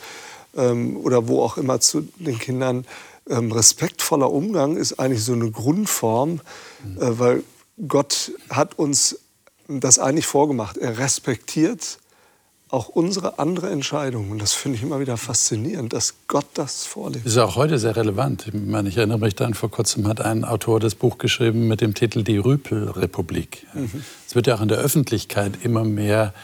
[0.56, 2.86] ähm, oder wo auch immer zu den Kindern.
[3.28, 6.40] Ähm, respektvoller Umgang ist eigentlich so eine Grundform,
[6.98, 7.44] äh, weil
[7.88, 9.18] Gott hat uns
[9.68, 10.76] das eigentlich vorgemacht.
[10.76, 11.98] Er respektiert
[12.70, 14.30] auch unsere andere Entscheidungen.
[14.32, 17.24] Und das finde ich immer wieder faszinierend, dass Gott das vorlebt.
[17.24, 18.48] Das ist auch heute sehr relevant.
[18.48, 21.80] Ich, meine, ich erinnere mich dann, vor kurzem hat ein Autor das Buch geschrieben mit
[21.80, 23.66] dem Titel Die Rüpelrepublik.
[23.74, 24.04] Mhm.
[24.26, 26.34] Es wird ja auch in der Öffentlichkeit immer mehr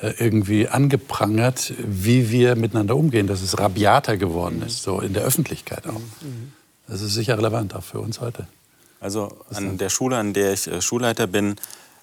[0.00, 5.24] äh, irgendwie angeprangert, wie wir miteinander umgehen, dass es rabiater geworden ist, so in der
[5.24, 5.92] Öffentlichkeit auch.
[5.92, 6.52] Mhm.
[6.86, 8.46] Das ist sicher relevant, auch für uns heute.
[9.00, 11.56] Also an der Schule, an der ich äh, Schulleiter bin,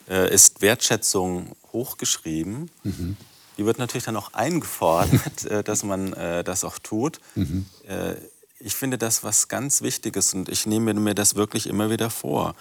[0.10, 2.70] äh, ist Wertschätzung hochgeschrieben.
[2.84, 3.18] Mhm
[3.62, 7.20] die wird natürlich dann auch eingefordert, äh, dass man äh, das auch tut.
[7.36, 7.68] Mhm.
[7.88, 8.16] Äh,
[8.60, 12.56] ich finde das was ganz Wichtiges und ich nehme mir das wirklich immer wieder vor,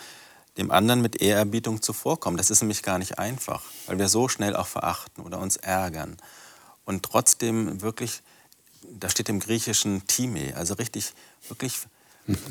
[0.58, 2.36] dem anderen mit Ehrerbietung zuvorkommen.
[2.36, 6.18] Das ist nämlich gar nicht einfach, weil wir so schnell auch verachten oder uns ärgern.
[6.84, 8.22] Und trotzdem wirklich,
[8.82, 11.14] da steht im Griechischen Time, also richtig,
[11.48, 11.78] wirklich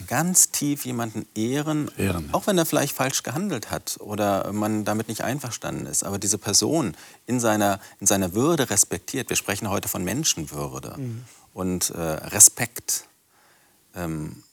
[0.08, 5.08] ganz tief jemanden ehren, ehren, auch wenn er vielleicht falsch gehandelt hat oder man damit
[5.08, 9.30] nicht einverstanden ist, aber diese Person in seiner, in seiner Würde respektiert.
[9.30, 11.24] Wir sprechen heute von Menschenwürde mhm.
[11.54, 13.06] und äh, Respekt.
[13.96, 14.44] Ähm,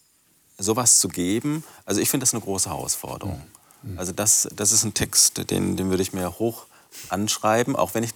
[0.59, 3.42] sowas zu geben, also ich finde das eine große Herausforderung.
[3.83, 3.92] Mhm.
[3.92, 3.98] mhm.
[3.98, 6.66] Also das, das ist ein Text, den, den würde ich mir hoch
[7.11, 8.12] anschreiben, auch wenn ich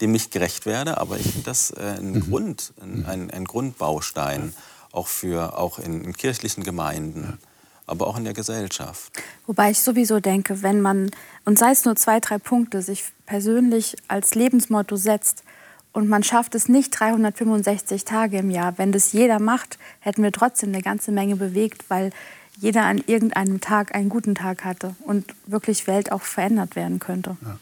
[0.00, 2.20] dem nicht gerecht werde, aber ich finde das äh, ein, mhm.
[2.22, 4.52] Grund, ein, ein, ein Grundbaustein.
[4.54, 4.62] Ja
[4.96, 7.38] auch, für, auch in, in kirchlichen Gemeinden,
[7.86, 9.12] aber auch in der Gesellschaft.
[9.46, 11.10] Wobei ich sowieso denke, wenn man,
[11.44, 15.44] und sei es nur zwei, drei Punkte, sich persönlich als Lebensmotto setzt
[15.92, 20.32] und man schafft es nicht 365 Tage im Jahr, wenn das jeder macht, hätten wir
[20.32, 22.10] trotzdem eine ganze Menge bewegt, weil
[22.58, 27.36] jeder an irgendeinem Tag einen guten Tag hatte und wirklich Welt auch verändert werden könnte.
[27.42, 27.58] Ja.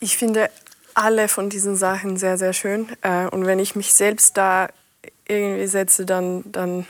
[0.00, 0.50] Ich finde
[0.94, 2.86] alle von diesen Sachen sehr, sehr schön.
[3.02, 4.68] Äh, und wenn ich mich selbst da
[5.28, 6.86] irgendwie setze, dann, dann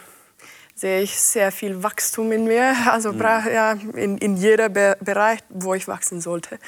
[0.75, 3.21] sehe ich sehr viel Wachstum in mir, also mhm.
[3.21, 6.59] ja, in, in jeder Be Bereich, wo ich wachsen sollte.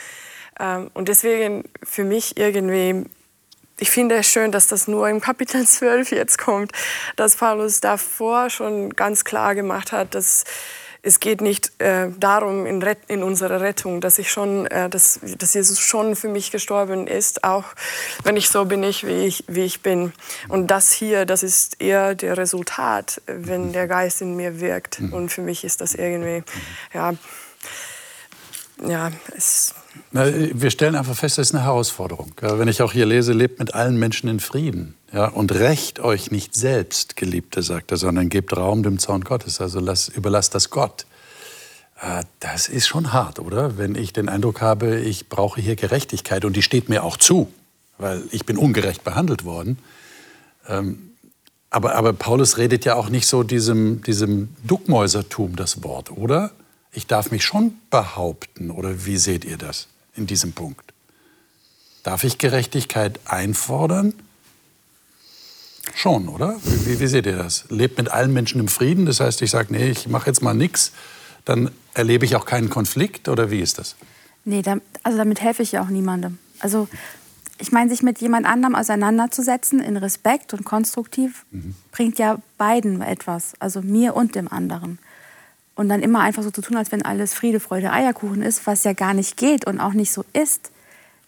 [0.58, 3.06] Ähm, und deswegen für mich irgendwie
[3.78, 6.72] ich finde es schön, dass das nur im Kapitel 12 jetzt kommt,
[7.16, 10.44] dass Paulus davor schon ganz klar gemacht hat, dass
[11.06, 15.54] es geht nicht äh, darum in, in, unserer Rettung, dass ich schon, äh, dass, dass,
[15.54, 17.64] Jesus schon für mich gestorben ist, auch
[18.24, 20.12] wenn ich so bin ich wie, ich, wie ich bin.
[20.48, 25.00] Und das hier, das ist eher der Resultat, wenn der Geist in mir wirkt.
[25.00, 25.12] Mhm.
[25.12, 26.42] Und für mich ist das irgendwie,
[26.92, 27.14] ja,
[28.84, 29.75] ja, es
[30.12, 32.32] na, wir stellen einfach fest, das ist eine Herausforderung.
[32.40, 34.94] wenn ich auch hier lese, lebt mit allen Menschen in Frieden.
[35.12, 39.60] Ja, und rächt euch nicht selbst, Geliebte, sagt er, sondern gebt Raum dem Zorn Gottes.
[39.60, 41.06] Also lasst, überlasst das Gott.
[42.00, 43.78] Äh, das ist schon hart, oder?
[43.78, 47.48] Wenn ich den Eindruck habe, ich brauche hier Gerechtigkeit und die steht mir auch zu,
[47.98, 49.78] weil ich bin ungerecht behandelt worden.
[50.68, 51.10] Ähm,
[51.70, 56.52] aber, aber Paulus redet ja auch nicht so diesem, diesem Duckmäusertum das Wort, oder?
[56.92, 60.92] Ich darf mich schon behaupten, oder wie seht ihr das in diesem Punkt?
[62.02, 64.14] Darf ich Gerechtigkeit einfordern?
[65.94, 66.56] Schon, oder?
[66.62, 67.64] Wie, wie, seht ihr das?
[67.68, 70.54] Lebt mit allen Menschen im Frieden, das heißt, ich sage, nee, ich mache jetzt mal
[70.54, 70.92] nichts,
[71.44, 73.96] dann erlebe ich auch keinen Konflikt, oder wie ist das?
[74.44, 76.38] Nee, da, also damit helfe ich ja auch niemandem.
[76.60, 76.88] Also
[77.58, 81.74] ich meine, sich mit jemand anderem auseinanderzusetzen in Respekt und konstruktiv mhm.
[81.90, 84.98] bringt ja beiden etwas, also mir und dem anderen.
[85.76, 88.82] Und dann immer einfach so zu tun, als wenn alles Friede, Freude, Eierkuchen ist, was
[88.84, 90.72] ja gar nicht geht und auch nicht so ist,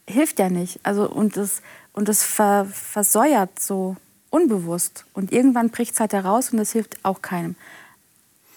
[0.09, 0.81] hilft ja nicht.
[0.83, 3.97] Also, und das, und das ver, versäuert so
[4.31, 5.05] unbewusst.
[5.13, 7.57] Und irgendwann bricht es halt heraus und das hilft auch keinem.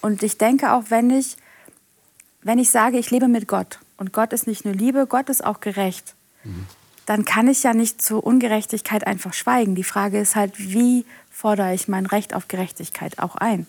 [0.00, 1.36] Und ich denke auch, wenn ich,
[2.42, 5.44] wenn ich sage, ich lebe mit Gott und Gott ist nicht nur Liebe, Gott ist
[5.44, 6.66] auch gerecht, mhm.
[7.06, 9.74] dann kann ich ja nicht zur Ungerechtigkeit einfach schweigen.
[9.74, 13.66] Die Frage ist halt, wie fordere ich mein Recht auf Gerechtigkeit auch ein?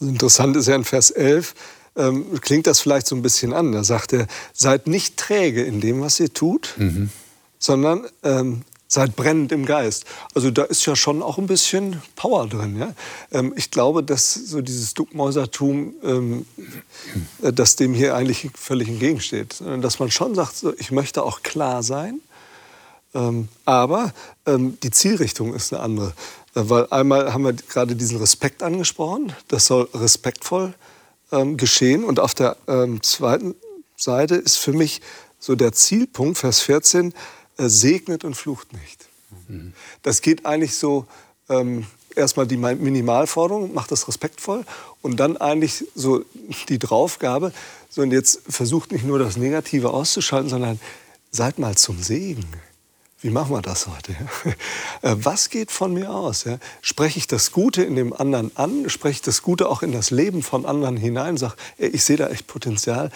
[0.00, 1.54] Interessant ist ja in Vers 11,
[1.96, 3.72] ähm, klingt das vielleicht so ein bisschen an.
[3.72, 7.10] Da sagt er, seid nicht träge in dem, was ihr tut, mhm.
[7.58, 10.04] sondern ähm, seid brennend im Geist.
[10.34, 12.78] Also da ist ja schon auch ein bisschen Power drin.
[12.78, 12.94] Ja?
[13.30, 16.46] Ähm, ich glaube, dass so dieses Duckmäusertum, ähm,
[17.42, 19.62] äh, dass dem hier eigentlich völlig entgegensteht.
[19.80, 22.20] Dass man schon sagt, so, ich möchte auch klar sein,
[23.14, 24.12] ähm, aber
[24.46, 26.12] ähm, die Zielrichtung ist eine andere.
[26.54, 29.32] Weil einmal haben wir gerade diesen Respekt angesprochen.
[29.48, 30.74] Das soll respektvoll
[31.30, 32.04] ähm, geschehen.
[32.04, 33.54] Und auf der ähm, zweiten
[33.96, 35.00] Seite ist für mich
[35.38, 37.14] so der Zielpunkt, Vers 14,
[37.56, 39.06] äh, segnet und flucht nicht.
[39.48, 39.72] Mhm.
[40.02, 41.06] Das geht eigentlich so,
[41.48, 44.64] ähm, erstmal die Minimalforderung, macht das respektvoll.
[45.00, 46.24] Und dann eigentlich so
[46.68, 47.52] die Draufgabe,
[47.88, 50.80] so und jetzt versucht nicht nur das Negative auszuschalten, sondern
[51.30, 52.46] seid mal zum Segen.
[53.22, 54.14] Wie machen wir das heute?
[55.02, 56.44] Äh, was geht von mir aus?
[56.80, 58.88] Spreche ich das Gute in dem anderen an?
[58.88, 61.36] Spreche ich das Gute auch in das Leben von anderen hinein?
[61.36, 63.10] Sage, ich sehe da echt Potenzial.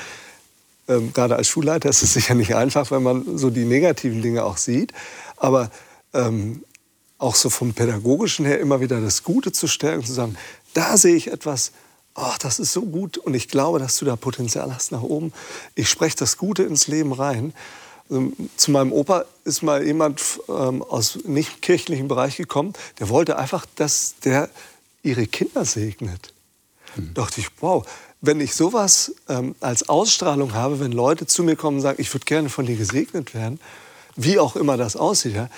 [0.88, 4.42] Ähm, gerade als Schulleiter ist es sicher nicht einfach, wenn man so die negativen Dinge
[4.42, 4.92] auch sieht.
[5.36, 5.70] Aber
[6.12, 6.64] ähm,
[7.18, 10.36] auch so vom Pädagogischen her immer wieder das Gute zu stärken, zu sagen,
[10.74, 11.70] da sehe ich etwas,
[12.16, 15.32] oh, das ist so gut und ich glaube, dass du da Potenzial hast nach oben.
[15.76, 17.54] Ich spreche das Gute ins Leben rein.
[18.08, 23.38] Also, zu meinem Opa ist mal jemand ähm, aus nicht kirchlichen Bereich gekommen, der wollte
[23.38, 24.48] einfach, dass der
[25.02, 26.32] ihre Kinder segnet.
[26.96, 27.14] Mhm.
[27.14, 27.86] Da dachte ich, wow,
[28.20, 32.12] wenn ich sowas ähm, als Ausstrahlung habe, wenn Leute zu mir kommen und sagen, ich
[32.12, 33.60] würde gerne von dir gesegnet werden,
[34.16, 35.48] wie auch immer das aussieht, ja,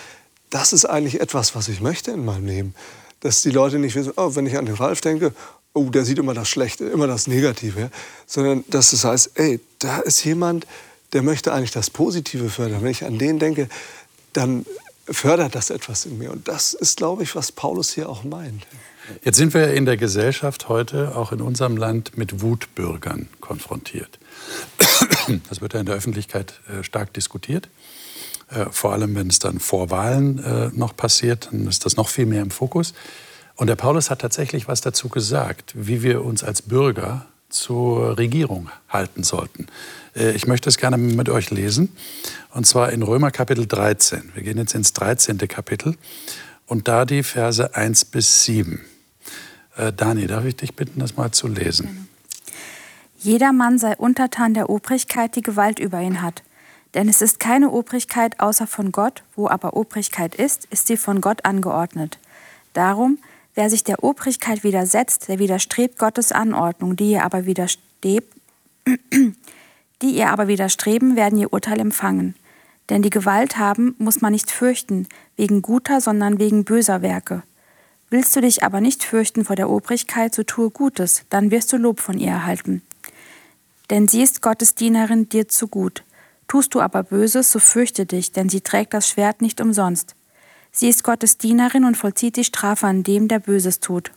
[0.50, 2.74] das ist eigentlich etwas, was ich möchte in meinem Leben.
[3.20, 5.32] Dass die Leute nicht wissen, oh, wenn ich an den Ralf denke,
[5.74, 7.90] oh, der sieht immer das Schlechte, immer das Negative, ja,
[8.26, 10.66] sondern dass es heißt, ey, da ist jemand,
[11.12, 12.82] der möchte eigentlich das Positive fördern.
[12.82, 13.68] Wenn ich an den denke,
[14.32, 14.66] dann
[15.06, 16.30] fördert das etwas in mir.
[16.30, 18.66] Und das ist, glaube ich, was Paulus hier auch meint.
[19.24, 24.18] Jetzt sind wir in der Gesellschaft heute, auch in unserem Land, mit Wutbürgern konfrontiert.
[25.48, 27.68] Das wird ja in der Öffentlichkeit äh, stark diskutiert.
[28.50, 32.08] Äh, vor allem, wenn es dann vor Wahlen äh, noch passiert, dann ist das noch
[32.08, 32.94] viel mehr im Fokus.
[33.56, 38.70] Und der Paulus hat tatsächlich was dazu gesagt, wie wir uns als Bürger zur Regierung
[38.88, 39.66] halten sollten.
[40.14, 41.96] Äh, ich möchte es gerne mit euch lesen,
[42.52, 44.32] und zwar in Römer Kapitel 13.
[44.34, 45.38] Wir gehen jetzt ins 13.
[45.48, 45.96] Kapitel
[46.66, 48.80] und da die Verse 1 bis 7.
[49.76, 52.08] Äh, Dani, darf ich dich bitten, das mal zu lesen?
[53.18, 56.42] Jeder Mann sei untertan der Obrigkeit, die Gewalt über ihn hat.
[56.94, 61.20] Denn es ist keine Obrigkeit außer von Gott, wo aber Obrigkeit ist, ist sie von
[61.20, 62.18] Gott angeordnet.
[62.72, 63.18] Darum,
[63.58, 68.32] wer sich der Obrigkeit widersetzt, der widerstrebt Gottes Anordnung, die ihr aber widerstrebt,
[70.02, 72.36] Die ihr aber widerstreben, werden ihr Urteil empfangen.
[72.88, 77.42] Denn die Gewalt haben muss man nicht fürchten, wegen guter, sondern wegen böser Werke.
[78.08, 81.76] Willst du dich aber nicht fürchten vor der Obrigkeit, so tue Gutes, dann wirst du
[81.76, 82.82] Lob von ihr erhalten.
[83.90, 86.04] Denn sie ist Gottes Dienerin dir zu gut.
[86.46, 90.14] Tust du aber Böses, so fürchte dich, denn sie trägt das Schwert nicht umsonst.
[90.78, 94.12] Sie ist Gottes Dienerin und vollzieht die Strafe an dem, der Böses tut.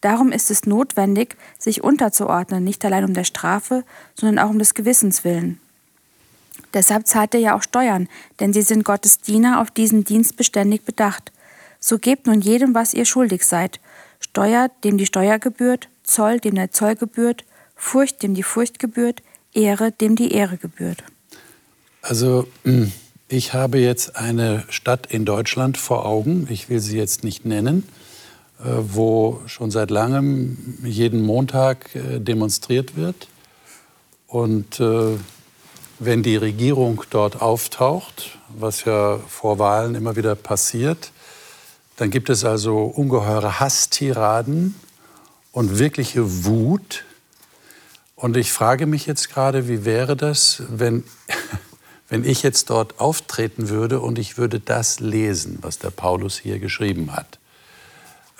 [0.00, 3.84] Darum ist es notwendig, sich unterzuordnen, nicht allein um der Strafe,
[4.16, 5.60] sondern auch um des Gewissens willen.
[6.74, 8.08] Deshalb zahlt er ja auch Steuern,
[8.40, 11.30] denn sie sind Gottes Diener auf diesen Dienst beständig bedacht.
[11.78, 13.78] So gebt nun jedem, was ihr schuldig seid.
[14.18, 17.44] Steuer, dem die Steuer gebührt, Zoll, dem der Zoll gebührt,
[17.76, 21.04] Furcht, dem die Furcht gebührt, Ehre, dem die Ehre gebührt.
[22.02, 22.48] Also
[23.28, 27.86] ich habe jetzt eine Stadt in Deutschland vor Augen, ich will sie jetzt nicht nennen,
[28.60, 33.28] äh, wo schon seit langem jeden Montag äh, demonstriert wird.
[34.26, 35.16] Und äh,
[35.98, 41.12] wenn die Regierung dort auftaucht, was ja vor Wahlen immer wieder passiert,
[41.96, 44.74] dann gibt es also ungeheure Hasstiraden
[45.52, 47.04] und wirkliche Wut.
[48.14, 51.04] Und ich frage mich jetzt gerade, wie wäre das, wenn,
[52.08, 56.58] wenn ich jetzt dort auftreten würde und ich würde das lesen, was der Paulus hier
[56.58, 57.38] geschrieben hat.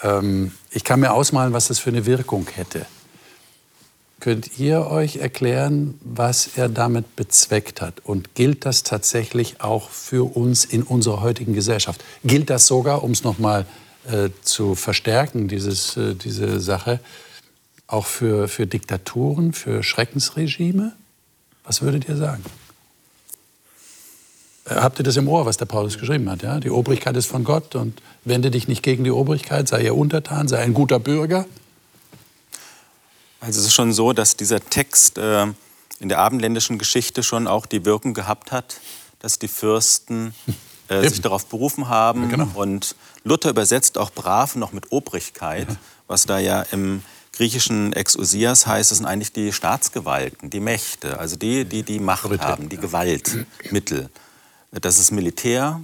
[0.03, 2.87] Ähm, ich kann mir ausmalen, was das für eine Wirkung hätte.
[4.21, 8.01] Könnt ihr euch erklären, was er damit bezweckt hat?
[8.03, 12.03] Und gilt das tatsächlich auch für uns in unserer heutigen Gesellschaft?
[12.25, 13.65] Gilt das sogar, um es nochmal
[14.11, 16.99] äh, zu verstärken, dieses, äh, diese Sache,
[17.87, 20.95] auch für, für Diktaturen, für Schreckensregime?
[21.63, 22.43] Was würdet ihr sagen?
[24.69, 26.43] Habt ihr das im Ohr, was der Paulus geschrieben hat?
[26.43, 26.61] Ja?
[26.61, 30.49] Die Obrigkeit ist von Gott und wende dich nicht gegen die Obrigkeit, sei ihr untertan,
[30.49, 31.47] sei ein guter Bürger.
[33.41, 35.47] Also es ist schon so, dass dieser Text äh,
[36.01, 38.81] in der abendländischen Geschichte schon auch die Wirkung gehabt hat,
[39.21, 40.35] dass die Fürsten
[40.89, 42.25] äh, sich darauf berufen haben.
[42.25, 42.49] Ja, genau.
[42.55, 45.77] Und Luther übersetzt auch brav noch mit Obrigkeit, ja.
[46.07, 47.03] was da ja im
[47.33, 52.41] griechischen Exousias heißt, das sind eigentlich die Staatsgewalten, die Mächte, also die, die die Macht
[52.41, 52.79] haben, die
[53.97, 54.09] ja.
[54.71, 54.81] Gewaltmittel.
[54.81, 55.81] Das ist Militär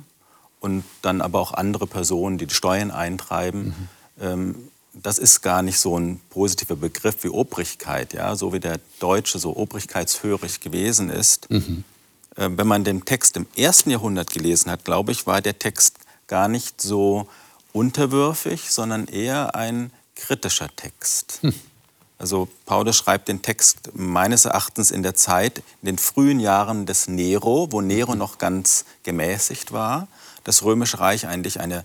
[0.61, 3.65] und dann aber auch andere Personen, die die Steuern eintreiben.
[3.65, 3.89] Mhm.
[4.21, 8.79] Ähm, das ist gar nicht so ein positiver Begriff wie Obrigkeit, ja, so wie der
[9.01, 11.51] Deutsche so obrigkeitshörig gewesen ist.
[11.51, 11.85] Mhm.
[12.37, 15.99] Äh, wenn man den Text im ersten Jahrhundert gelesen hat, glaube ich, war der Text
[16.29, 17.29] gar nicht so
[17.73, 21.41] unterwürfig, sondern eher ein kritischer Text.
[21.43, 21.55] Hm.
[22.19, 27.09] Also Paulus schreibt den Text meines Erachtens in der Zeit, in den frühen Jahren des
[27.09, 28.19] Nero, wo Nero mhm.
[28.19, 30.09] noch ganz gemäßigt war,
[30.45, 31.85] das Römische Reich eigentlich eine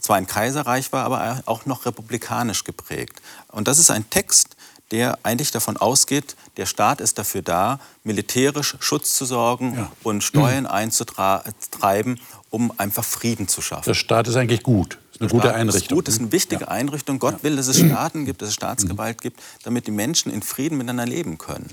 [0.00, 3.22] zwar ein Kaiserreich war, aber auch noch republikanisch geprägt.
[3.48, 4.56] Und das ist ein Text,
[4.90, 9.92] der eigentlich davon ausgeht, der Staat ist dafür da, militärisch Schutz zu sorgen ja.
[10.02, 13.84] und Steuern einzutreiben, um einfach Frieden zu schaffen.
[13.86, 14.98] Der Staat ist eigentlich gut.
[15.14, 15.98] Ist eine gute Einrichtung.
[15.98, 16.68] Ist gut, ist eine wichtige ja.
[16.68, 17.18] Einrichtung.
[17.18, 17.42] Gott ja.
[17.42, 21.06] will, dass es Staaten gibt, dass es Staatsgewalt gibt, damit die Menschen in Frieden miteinander
[21.06, 21.70] leben können.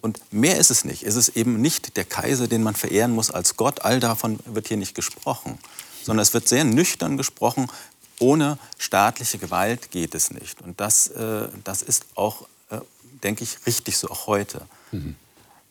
[0.00, 1.02] Und mehr ist es nicht.
[1.02, 3.84] Es ist eben nicht der Kaiser, den man verehren muss als Gott.
[3.84, 5.58] All davon wird hier nicht gesprochen
[6.04, 7.68] sondern es wird sehr nüchtern gesprochen.
[8.20, 10.60] Ohne staatliche Gewalt geht es nicht.
[10.62, 12.78] Und das, äh, das ist auch, äh,
[13.22, 14.62] denke ich, richtig so auch heute.
[14.92, 15.16] Mhm.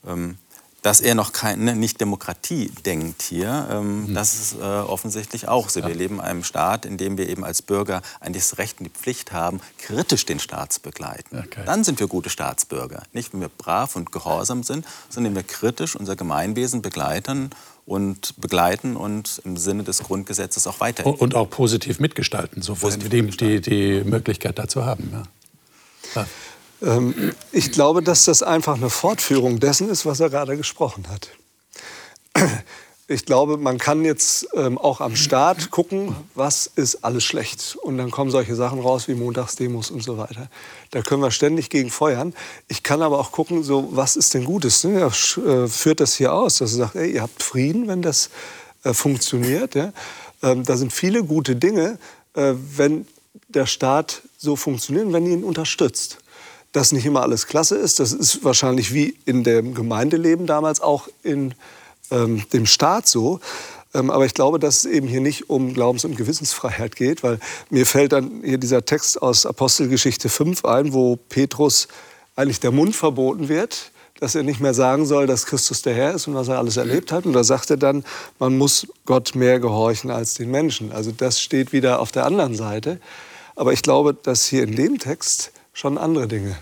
[0.06, 0.38] Ähm,
[0.84, 4.14] dass er noch keine, ne, nicht Demokratie denkt hier, ähm, mhm.
[4.14, 5.80] das ist äh, offensichtlich auch so.
[5.80, 5.88] Ja.
[5.88, 8.84] Wir leben in einem Staat, in dem wir eben als Bürger eigentlich das Recht und
[8.86, 11.42] die Pflicht haben, kritisch den Staat zu begleiten.
[11.46, 11.64] Okay.
[11.66, 13.04] Dann sind wir gute Staatsbürger.
[13.14, 17.52] Nicht, wenn wir brav und gehorsam sind, sondern wenn wir kritisch unser Gemeinwesen begleiten
[17.86, 21.06] und begleiten und im Sinne des Grundgesetzes auch weiter.
[21.06, 25.10] Und auch positiv mitgestalten, sofern wir die, die, die, Möglichkeit dazu haben.
[25.14, 25.24] Ja.
[26.16, 26.28] Ja.
[26.84, 31.30] Ähm, ich glaube, dass das einfach eine Fortführung dessen ist, was er gerade gesprochen hat
[33.08, 37.76] ich glaube, man kann jetzt ähm, auch am Start gucken, was ist alles schlecht.
[37.82, 40.50] Und dann kommen solche Sachen raus wie Montagsdemos und so weiter.
[40.92, 42.34] Da können wir ständig gegen feuern.
[42.68, 44.84] Ich kann aber auch gucken, so, was ist denn Gutes?
[44.84, 45.00] Ne?
[45.00, 48.30] Er äh, führt das hier aus, dass er sagt, ey, ihr habt Frieden, wenn das
[48.84, 49.76] äh, funktioniert.
[49.76, 49.92] Ja?
[50.42, 52.00] Ähm, da sind viele gute Dinge,
[52.36, 53.06] äh, wenn
[53.50, 56.23] der Staat so funktioniert, wenn ihn unterstützt
[56.74, 58.00] dass nicht immer alles klasse ist.
[58.00, 61.54] Das ist wahrscheinlich wie in dem Gemeindeleben damals auch in
[62.12, 63.40] ähm, dem Staat so.
[63.94, 67.40] Ähm, aber ich glaube, dass es eben hier nicht um Glaubens- und Gewissensfreiheit geht, weil
[67.70, 71.88] mir fällt dann hier dieser Text aus Apostelgeschichte 5 ein, wo Petrus
[72.36, 76.16] eigentlich der Mund verboten wird, dass er nicht mehr sagen soll, dass Christus der Herr
[76.16, 77.26] ist und was er alles erlebt hat.
[77.26, 78.04] Und da sagt er dann,
[78.40, 80.92] man muss Gott mehr gehorchen als den Menschen.
[80.92, 83.00] Also das steht wieder auf der anderen Seite.
[83.56, 86.56] Aber ich glaube, dass hier in dem Text schon andere Dinge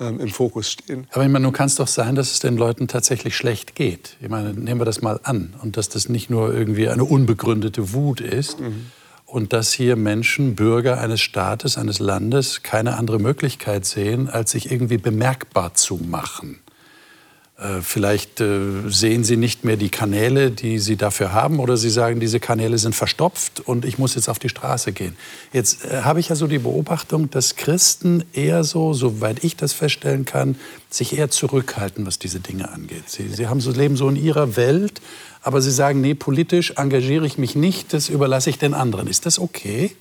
[0.00, 1.06] ähm, im Fokus stehen.
[1.12, 4.16] Aber ich meine, nun kann es doch sein, dass es den Leuten tatsächlich schlecht geht.
[4.20, 5.54] Ich meine, nehmen wir das mal an.
[5.62, 8.60] Und dass das nicht nur irgendwie eine unbegründete Wut ist.
[8.60, 8.86] Mhm.
[9.26, 14.70] Und dass hier Menschen, Bürger eines Staates, eines Landes keine andere Möglichkeit sehen, als sich
[14.70, 16.58] irgendwie bemerkbar zu machen.
[17.62, 21.90] Äh, vielleicht äh, sehen Sie nicht mehr die Kanäle, die Sie dafür haben, oder Sie
[21.90, 25.16] sagen, diese Kanäle sind verstopft und ich muss jetzt auf die Straße gehen.
[25.52, 29.72] Jetzt äh, habe ich ja so die Beobachtung, dass Christen eher so, soweit ich das
[29.72, 30.56] feststellen kann,
[30.90, 33.04] sich eher zurückhalten, was diese Dinge angeht.
[33.08, 35.00] Sie, Sie haben so, leben so in Ihrer Welt,
[35.40, 39.06] aber Sie sagen, nee, politisch engagiere ich mich nicht, das überlasse ich den anderen.
[39.06, 39.92] Ist das okay?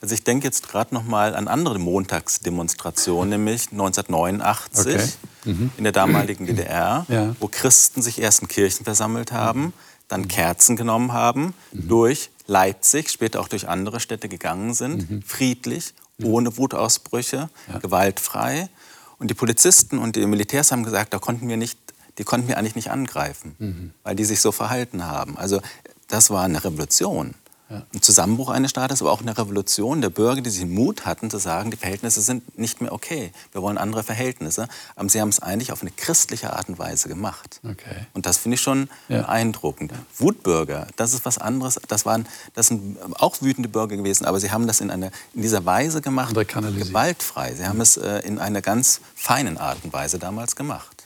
[0.00, 5.08] Also ich denke jetzt gerade noch mal an andere Montagsdemonstrationen, nämlich 1989 okay.
[5.44, 5.70] mhm.
[5.76, 7.36] in der damaligen DDR, ja.
[7.38, 9.74] wo Christen sich erst in Kirchen versammelt haben,
[10.08, 11.88] dann Kerzen genommen haben, mhm.
[11.88, 15.22] durch Leipzig, später auch durch andere Städte gegangen sind, mhm.
[15.22, 17.78] friedlich, ohne Wutausbrüche, ja.
[17.78, 18.68] gewaltfrei.
[19.18, 21.78] Und die Polizisten und die Militärs haben gesagt, da konnten wir nicht,
[22.18, 23.90] die konnten wir eigentlich nicht angreifen, mhm.
[24.02, 25.36] weil die sich so verhalten haben.
[25.38, 25.60] Also
[26.08, 27.34] das war eine Revolution.
[27.70, 27.82] Ja.
[27.94, 31.38] Ein Zusammenbruch eines Staates, aber auch eine Revolution der Bürger, die sich Mut hatten zu
[31.38, 33.30] sagen, die Verhältnisse sind nicht mehr okay.
[33.52, 34.66] Wir wollen andere Verhältnisse.
[34.96, 37.60] Aber sie haben es eigentlich auf eine christliche Art und Weise gemacht.
[37.62, 38.06] Okay.
[38.12, 39.18] Und das finde ich schon ja.
[39.18, 39.92] beeindruckend.
[40.18, 41.80] Wutbürger, das ist was anderes.
[41.86, 45.42] Das, waren, das sind auch wütende Bürger gewesen, aber sie haben das in, eine, in
[45.42, 47.54] dieser Weise gemacht, gewaltfrei.
[47.54, 50.99] Sie haben es äh, in einer ganz feinen Art und Weise damals gemacht.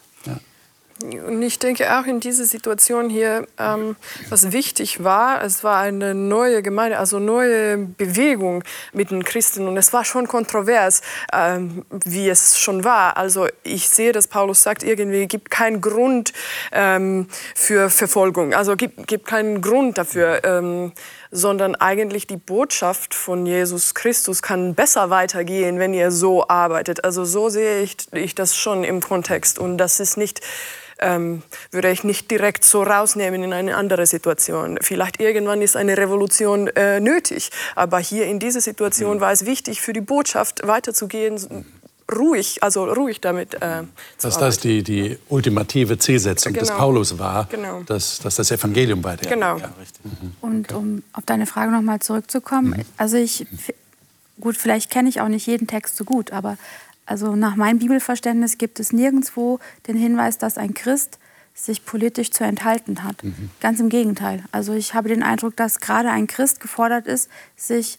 [1.03, 3.97] Und ich denke auch in dieser Situation hier, ähm,
[4.29, 9.67] was wichtig war, es war eine neue Gemeinde, also neue Bewegung mit den Christen.
[9.67, 11.01] Und es war schon kontrovers,
[11.33, 13.17] ähm, wie es schon war.
[13.17, 16.31] Also ich sehe, dass Paulus sagt, irgendwie gibt keinen Grund
[16.71, 18.53] ähm, für Verfolgung.
[18.53, 20.45] Also gibt, gibt keinen Grund dafür.
[20.45, 20.93] Ähm,
[21.31, 27.03] sondern eigentlich die Botschaft von Jesus Christus kann besser weitergehen, wenn ihr so arbeitet.
[27.03, 29.59] Also so sehe ich, ich das schon im Kontext.
[29.59, 30.39] Und das ist nicht
[30.99, 34.77] ähm, würde ich nicht direkt so rausnehmen in eine andere Situation.
[34.81, 39.21] Vielleicht irgendwann ist eine Revolution äh, nötig, aber hier in dieser Situation mhm.
[39.21, 41.65] war es wichtig, für die Botschaft weiterzugehen,
[42.11, 43.83] ruhig, also ruhig damit äh,
[44.21, 46.65] Dass das die, die ultimative Zielsetzung genau.
[46.65, 47.81] des Paulus war, genau.
[47.83, 49.27] dass, dass das Evangelium weiter.
[49.29, 49.57] Genau.
[49.57, 49.73] Ja,
[50.03, 50.35] mhm.
[50.41, 52.85] Und um auf deine Frage nochmal zurückzukommen, mhm.
[52.97, 53.47] also ich,
[54.39, 56.57] gut, vielleicht kenne ich auch nicht jeden Text so gut, aber
[57.05, 61.19] also nach meinem Bibelverständnis gibt es nirgendwo den Hinweis, dass ein Christ
[61.53, 63.23] sich politisch zu enthalten hat.
[63.23, 63.49] Mhm.
[63.61, 64.43] Ganz im Gegenteil.
[64.51, 67.97] Also ich habe den Eindruck, dass gerade ein Christ gefordert ist, sich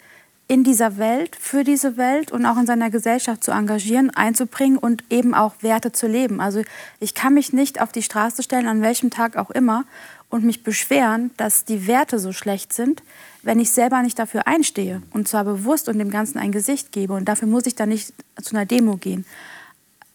[0.48, 5.02] in dieser Welt, für diese Welt und auch in seiner Gesellschaft zu engagieren, einzubringen und
[5.10, 6.40] eben auch Werte zu leben.
[6.40, 6.62] Also
[7.00, 9.84] ich kann mich nicht auf die Straße stellen, an welchem Tag auch immer,
[10.28, 13.02] und mich beschweren, dass die Werte so schlecht sind,
[13.42, 17.14] wenn ich selber nicht dafür einstehe und zwar bewusst und dem Ganzen ein Gesicht gebe.
[17.14, 18.12] Und dafür muss ich dann nicht
[18.42, 19.24] zu einer Demo gehen.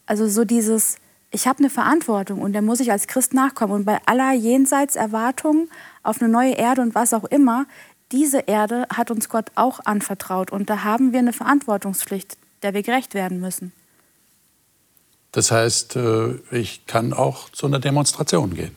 [0.05, 0.97] Also so dieses,
[1.32, 3.74] ich habe eine Verantwortung und der muss ich als Christ nachkommen.
[3.74, 5.70] Und bei aller Jenseitserwartung
[6.03, 7.66] auf eine neue Erde und was auch immer,
[8.12, 10.51] diese Erde hat uns Gott auch anvertraut.
[10.51, 13.72] Und da haben wir eine Verantwortungspflicht, der wir gerecht werden müssen.
[15.32, 18.76] Das heißt, äh, ich kann auch zu einer Demonstration gehen.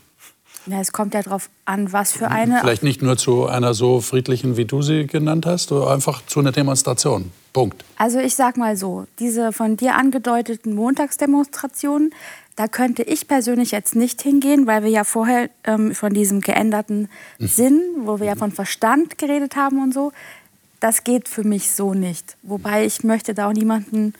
[0.67, 2.61] Ja, es kommt ja darauf an, was für eine.
[2.61, 6.41] Vielleicht nicht nur zu einer so friedlichen, wie du sie genannt hast, oder einfach zu
[6.41, 7.33] einer Demonstration.
[7.53, 7.85] Punkt.
[7.99, 12.13] Also ich sag mal so, diese von dir angedeuteten Montagsdemonstrationen,
[12.57, 17.09] da könnte ich persönlich jetzt nicht hingehen, weil wir ja vorher ähm, von diesem geänderten
[17.39, 17.47] mhm.
[17.47, 20.13] Sinn, wo wir ja von Verstand geredet haben und so,
[20.81, 22.37] das geht für mich so nicht.
[22.43, 24.15] Wobei ich möchte da auch niemanden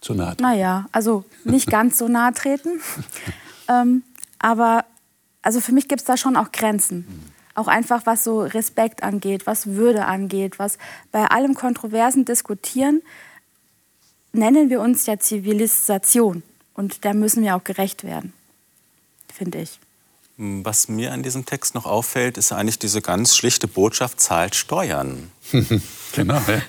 [0.00, 0.36] zu nahe.
[0.40, 2.80] Naja, also nicht ganz so nahe treten.
[3.68, 4.02] ähm,
[4.38, 4.84] aber
[5.42, 7.32] also für mich gibt es da schon auch Grenzen.
[7.54, 10.78] Auch einfach, was so Respekt angeht, was Würde angeht, was
[11.10, 13.02] bei allem kontroversen Diskutieren
[14.32, 16.42] nennen wir uns ja Zivilisation.
[16.74, 18.32] Und da müssen wir auch gerecht werden,
[19.32, 19.80] finde ich.
[20.40, 25.32] Was mir an diesem Text noch auffällt, ist eigentlich diese ganz schlichte Botschaft, zahlt Steuern.
[26.12, 26.40] genau.
[26.46, 26.62] Ja.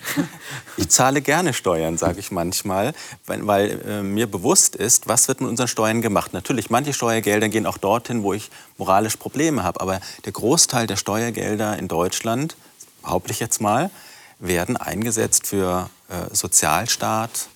[0.75, 2.95] Ich zahle gerne Steuern, sage ich manchmal,
[3.27, 6.33] weil, weil äh, mir bewusst ist, was wird mit unseren Steuern gemacht.
[6.33, 8.49] Natürlich, manche Steuergelder gehen auch dorthin, wo ich
[8.79, 9.81] moralisch Probleme habe.
[9.81, 12.55] Aber der Großteil der Steuergelder in Deutschland,
[13.03, 13.91] behaupte ich jetzt mal,
[14.39, 17.49] werden eingesetzt für äh, Sozialstaat,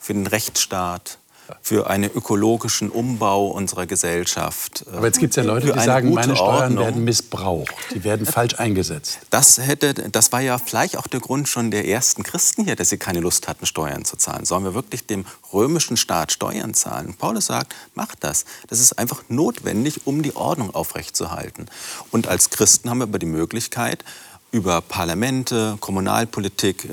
[0.00, 1.18] für den Rechtsstaat,
[1.62, 4.84] für einen ökologischen Umbau unserer Gesellschaft.
[4.92, 6.84] Aber jetzt gibt es ja Leute, die sagen, meine Steuern Ordnung.
[6.84, 9.18] werden missbraucht, die werden falsch eingesetzt.
[9.30, 12.90] Das, hätte, das war ja vielleicht auch der Grund schon der ersten Christen hier, dass
[12.90, 14.44] sie keine Lust hatten, Steuern zu zahlen.
[14.44, 17.14] Sollen wir wirklich dem römischen Staat Steuern zahlen?
[17.14, 18.44] Paulus sagt, macht das.
[18.68, 21.66] Das ist einfach notwendig, um die Ordnung aufrechtzuerhalten.
[22.10, 24.04] Und als Christen haben wir aber die Möglichkeit,
[24.52, 26.88] über Parlamente, Kommunalpolitik, äh,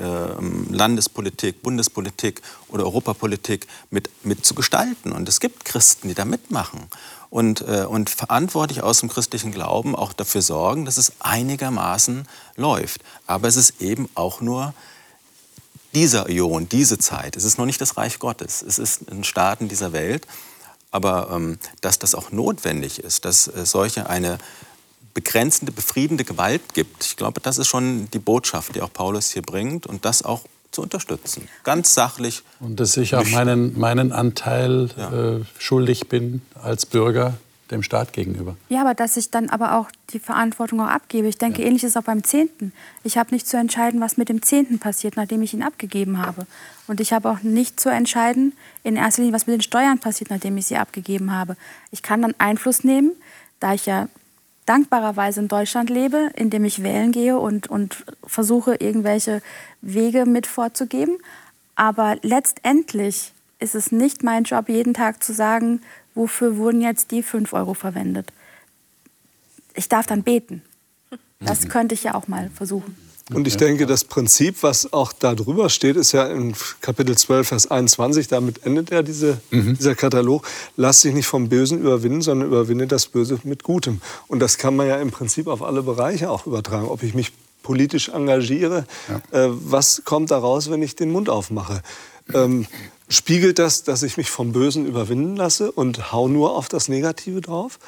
[0.70, 5.12] Landespolitik, Bundespolitik oder Europapolitik mit, mit zu gestalten.
[5.12, 6.88] Und es gibt Christen, die da mitmachen
[7.30, 13.02] und, äh, und verantwortlich aus dem christlichen Glauben auch dafür sorgen, dass es einigermaßen läuft.
[13.26, 14.72] Aber es ist eben auch nur
[15.94, 17.36] dieser Ion, diese Zeit.
[17.36, 18.62] Es ist noch nicht das Reich Gottes.
[18.62, 20.26] Es ist ein Staaten dieser Welt.
[20.90, 24.38] aber ähm, dass das auch notwendig ist, dass es solche eine
[25.18, 27.04] begrenzende, befriedende Gewalt gibt.
[27.04, 30.42] Ich glaube, das ist schon die Botschaft, die auch Paulus hier bringt und das auch
[30.70, 31.48] zu unterstützen.
[31.64, 32.44] Ganz sachlich.
[32.60, 35.38] Und dass ich auch meinen, meinen Anteil ja.
[35.38, 37.34] äh, schuldig bin als Bürger
[37.72, 38.56] dem Staat gegenüber.
[38.68, 41.26] Ja, aber dass ich dann aber auch die Verantwortung auch abgebe.
[41.26, 41.66] Ich denke, ja.
[41.66, 42.72] ähnlich ist es auch beim Zehnten.
[43.02, 46.46] Ich habe nicht zu entscheiden, was mit dem Zehnten passiert, nachdem ich ihn abgegeben habe.
[46.86, 48.52] Und ich habe auch nicht zu entscheiden,
[48.84, 51.56] in erster Linie, was mit den Steuern passiert, nachdem ich sie abgegeben habe.
[51.90, 53.12] Ich kann dann Einfluss nehmen,
[53.58, 54.08] da ich ja
[54.68, 59.42] dankbarerweise in Deutschland lebe, indem ich wählen gehe und, und versuche, irgendwelche
[59.80, 61.18] Wege mit vorzugeben.
[61.74, 65.80] Aber letztendlich ist es nicht mein Job, jeden Tag zu sagen,
[66.14, 68.32] wofür wurden jetzt die 5 Euro verwendet.
[69.74, 70.62] Ich darf dann beten.
[71.40, 71.68] Das mhm.
[71.68, 72.96] könnte ich ja auch mal versuchen.
[73.34, 77.48] Und ich denke, das Prinzip, was auch da drüber steht, ist ja in Kapitel 12,
[77.48, 79.76] Vers 21, damit endet ja diese, mhm.
[79.76, 84.00] dieser Katalog, lass dich nicht vom Bösen überwinden, sondern überwinde das Böse mit Gutem.
[84.28, 86.88] Und das kann man ja im Prinzip auf alle Bereiche auch übertragen.
[86.88, 89.44] Ob ich mich politisch engagiere, ja.
[89.44, 91.82] äh, was kommt daraus, wenn ich den Mund aufmache?
[92.32, 92.66] Ähm,
[93.08, 97.42] spiegelt das, dass ich mich vom Bösen überwinden lasse und hau nur auf das Negative
[97.42, 97.78] drauf?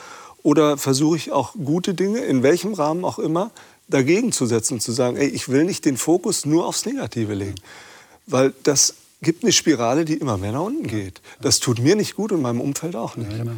[0.42, 3.50] Oder versuche ich auch gute Dinge, in welchem Rahmen auch immer,
[3.90, 7.34] dagegen zu setzen und zu sagen, ey, ich will nicht den Fokus nur aufs Negative
[7.34, 7.56] legen.
[8.26, 11.20] Weil das gibt eine Spirale, die immer mehr nach unten geht.
[11.40, 13.30] Das tut mir nicht gut und meinem Umfeld auch nicht.
[13.30, 13.52] Genau.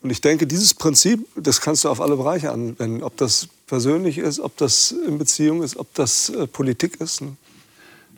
[0.00, 3.02] Und ich denke, dieses Prinzip, das kannst du auf alle Bereiche anwenden.
[3.02, 7.20] Ob das persönlich ist, ob das in Beziehung ist, ob das äh, Politik ist.
[7.20, 7.36] Ne?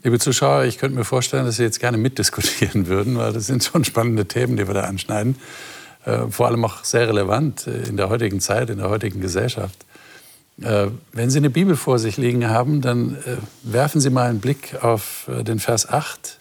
[0.03, 3.65] Liebe Zuschauer, ich könnte mir vorstellen, dass Sie jetzt gerne mitdiskutieren würden, weil das sind
[3.65, 5.37] schon spannende Themen, die wir da anschneiden.
[6.05, 9.85] Äh, vor allem auch sehr relevant äh, in der heutigen Zeit, in der heutigen Gesellschaft.
[10.63, 14.41] Äh, wenn Sie eine Bibel vor sich liegen haben, dann äh, werfen Sie mal einen
[14.41, 16.39] Blick auf äh, den Vers 8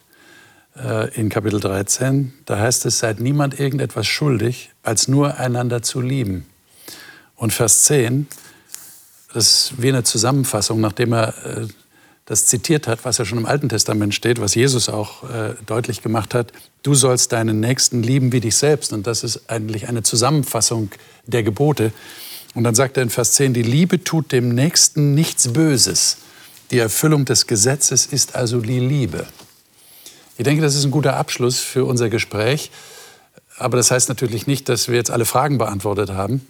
[0.77, 2.33] äh, in Kapitel 13.
[2.45, 6.45] Da heißt es, seid niemand irgendetwas schuldig, als nur einander zu lieben.
[7.35, 8.27] Und Vers 10,
[9.33, 11.33] das ist wie eine Zusammenfassung, nachdem er
[12.29, 16.03] das zitiert hat, was ja schon im Alten Testament steht, was Jesus auch äh, deutlich
[16.03, 16.53] gemacht hat.
[16.83, 18.93] Du sollst deinen Nächsten lieben wie dich selbst.
[18.93, 20.91] Und das ist eigentlich eine Zusammenfassung
[21.25, 21.91] der Gebote.
[22.55, 26.17] Und dann sagt er in Vers 10, die Liebe tut dem Nächsten nichts Böses.
[26.71, 29.25] Die Erfüllung des Gesetzes ist also die Liebe.
[30.37, 32.71] Ich denke, das ist ein guter Abschluss für unser Gespräch.
[33.57, 36.47] Aber das heißt natürlich nicht, dass wir jetzt alle Fragen beantwortet haben.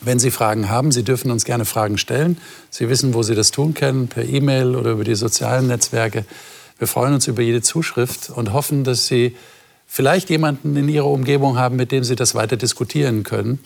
[0.00, 2.38] Wenn Sie Fragen haben, Sie dürfen uns gerne Fragen stellen.
[2.70, 6.24] Sie wissen, wo Sie das tun können, per E-Mail oder über die sozialen Netzwerke.
[6.78, 9.36] Wir freuen uns über jede Zuschrift und hoffen, dass Sie
[9.88, 13.58] vielleicht jemanden in Ihrer Umgebung haben, mit dem Sie das weiter diskutieren können.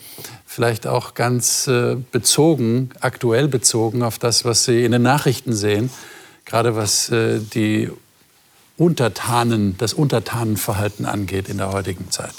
[0.47, 5.91] Vielleicht auch ganz äh, bezogen, aktuell bezogen auf das, was Sie in den Nachrichten sehen,
[6.45, 7.91] gerade was äh, die
[8.77, 12.33] Untertanen, das Untertanenverhalten angeht in der heutigen Zeit.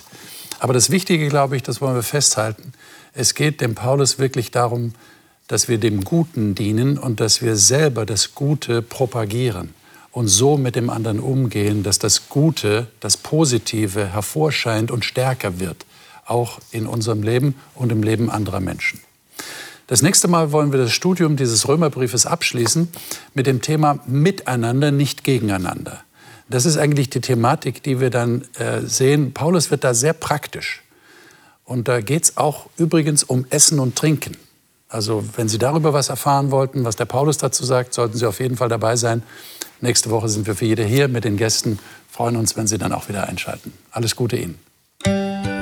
[0.58, 2.72] Aber das Wichtige, glaube ich, das wollen wir festhalten,
[3.12, 4.94] es geht dem Paulus wirklich darum,
[5.46, 9.74] dass wir dem Guten dienen und dass wir selber das Gute propagieren
[10.14, 15.84] und so mit dem anderen umgehen, dass das Gute, das Positive hervorscheint und stärker wird,
[16.24, 19.00] auch in unserem Leben und im Leben anderer Menschen.
[19.88, 22.88] Das nächste Mal wollen wir das Studium dieses Römerbriefes abschließen
[23.34, 26.00] mit dem Thema Miteinander, nicht gegeneinander.
[26.48, 29.34] Das ist eigentlich die Thematik, die wir dann äh, sehen.
[29.34, 30.82] Paulus wird da sehr praktisch.
[31.64, 34.36] Und da geht es auch übrigens um Essen und Trinken.
[34.94, 38.38] Also wenn Sie darüber was erfahren wollten, was der Paulus dazu sagt, sollten Sie auf
[38.38, 39.24] jeden Fall dabei sein.
[39.80, 41.80] Nächste Woche sind wir für jede hier mit den Gästen.
[42.08, 43.72] Freuen uns, wenn Sie dann auch wieder einschalten.
[43.90, 45.53] Alles Gute Ihnen.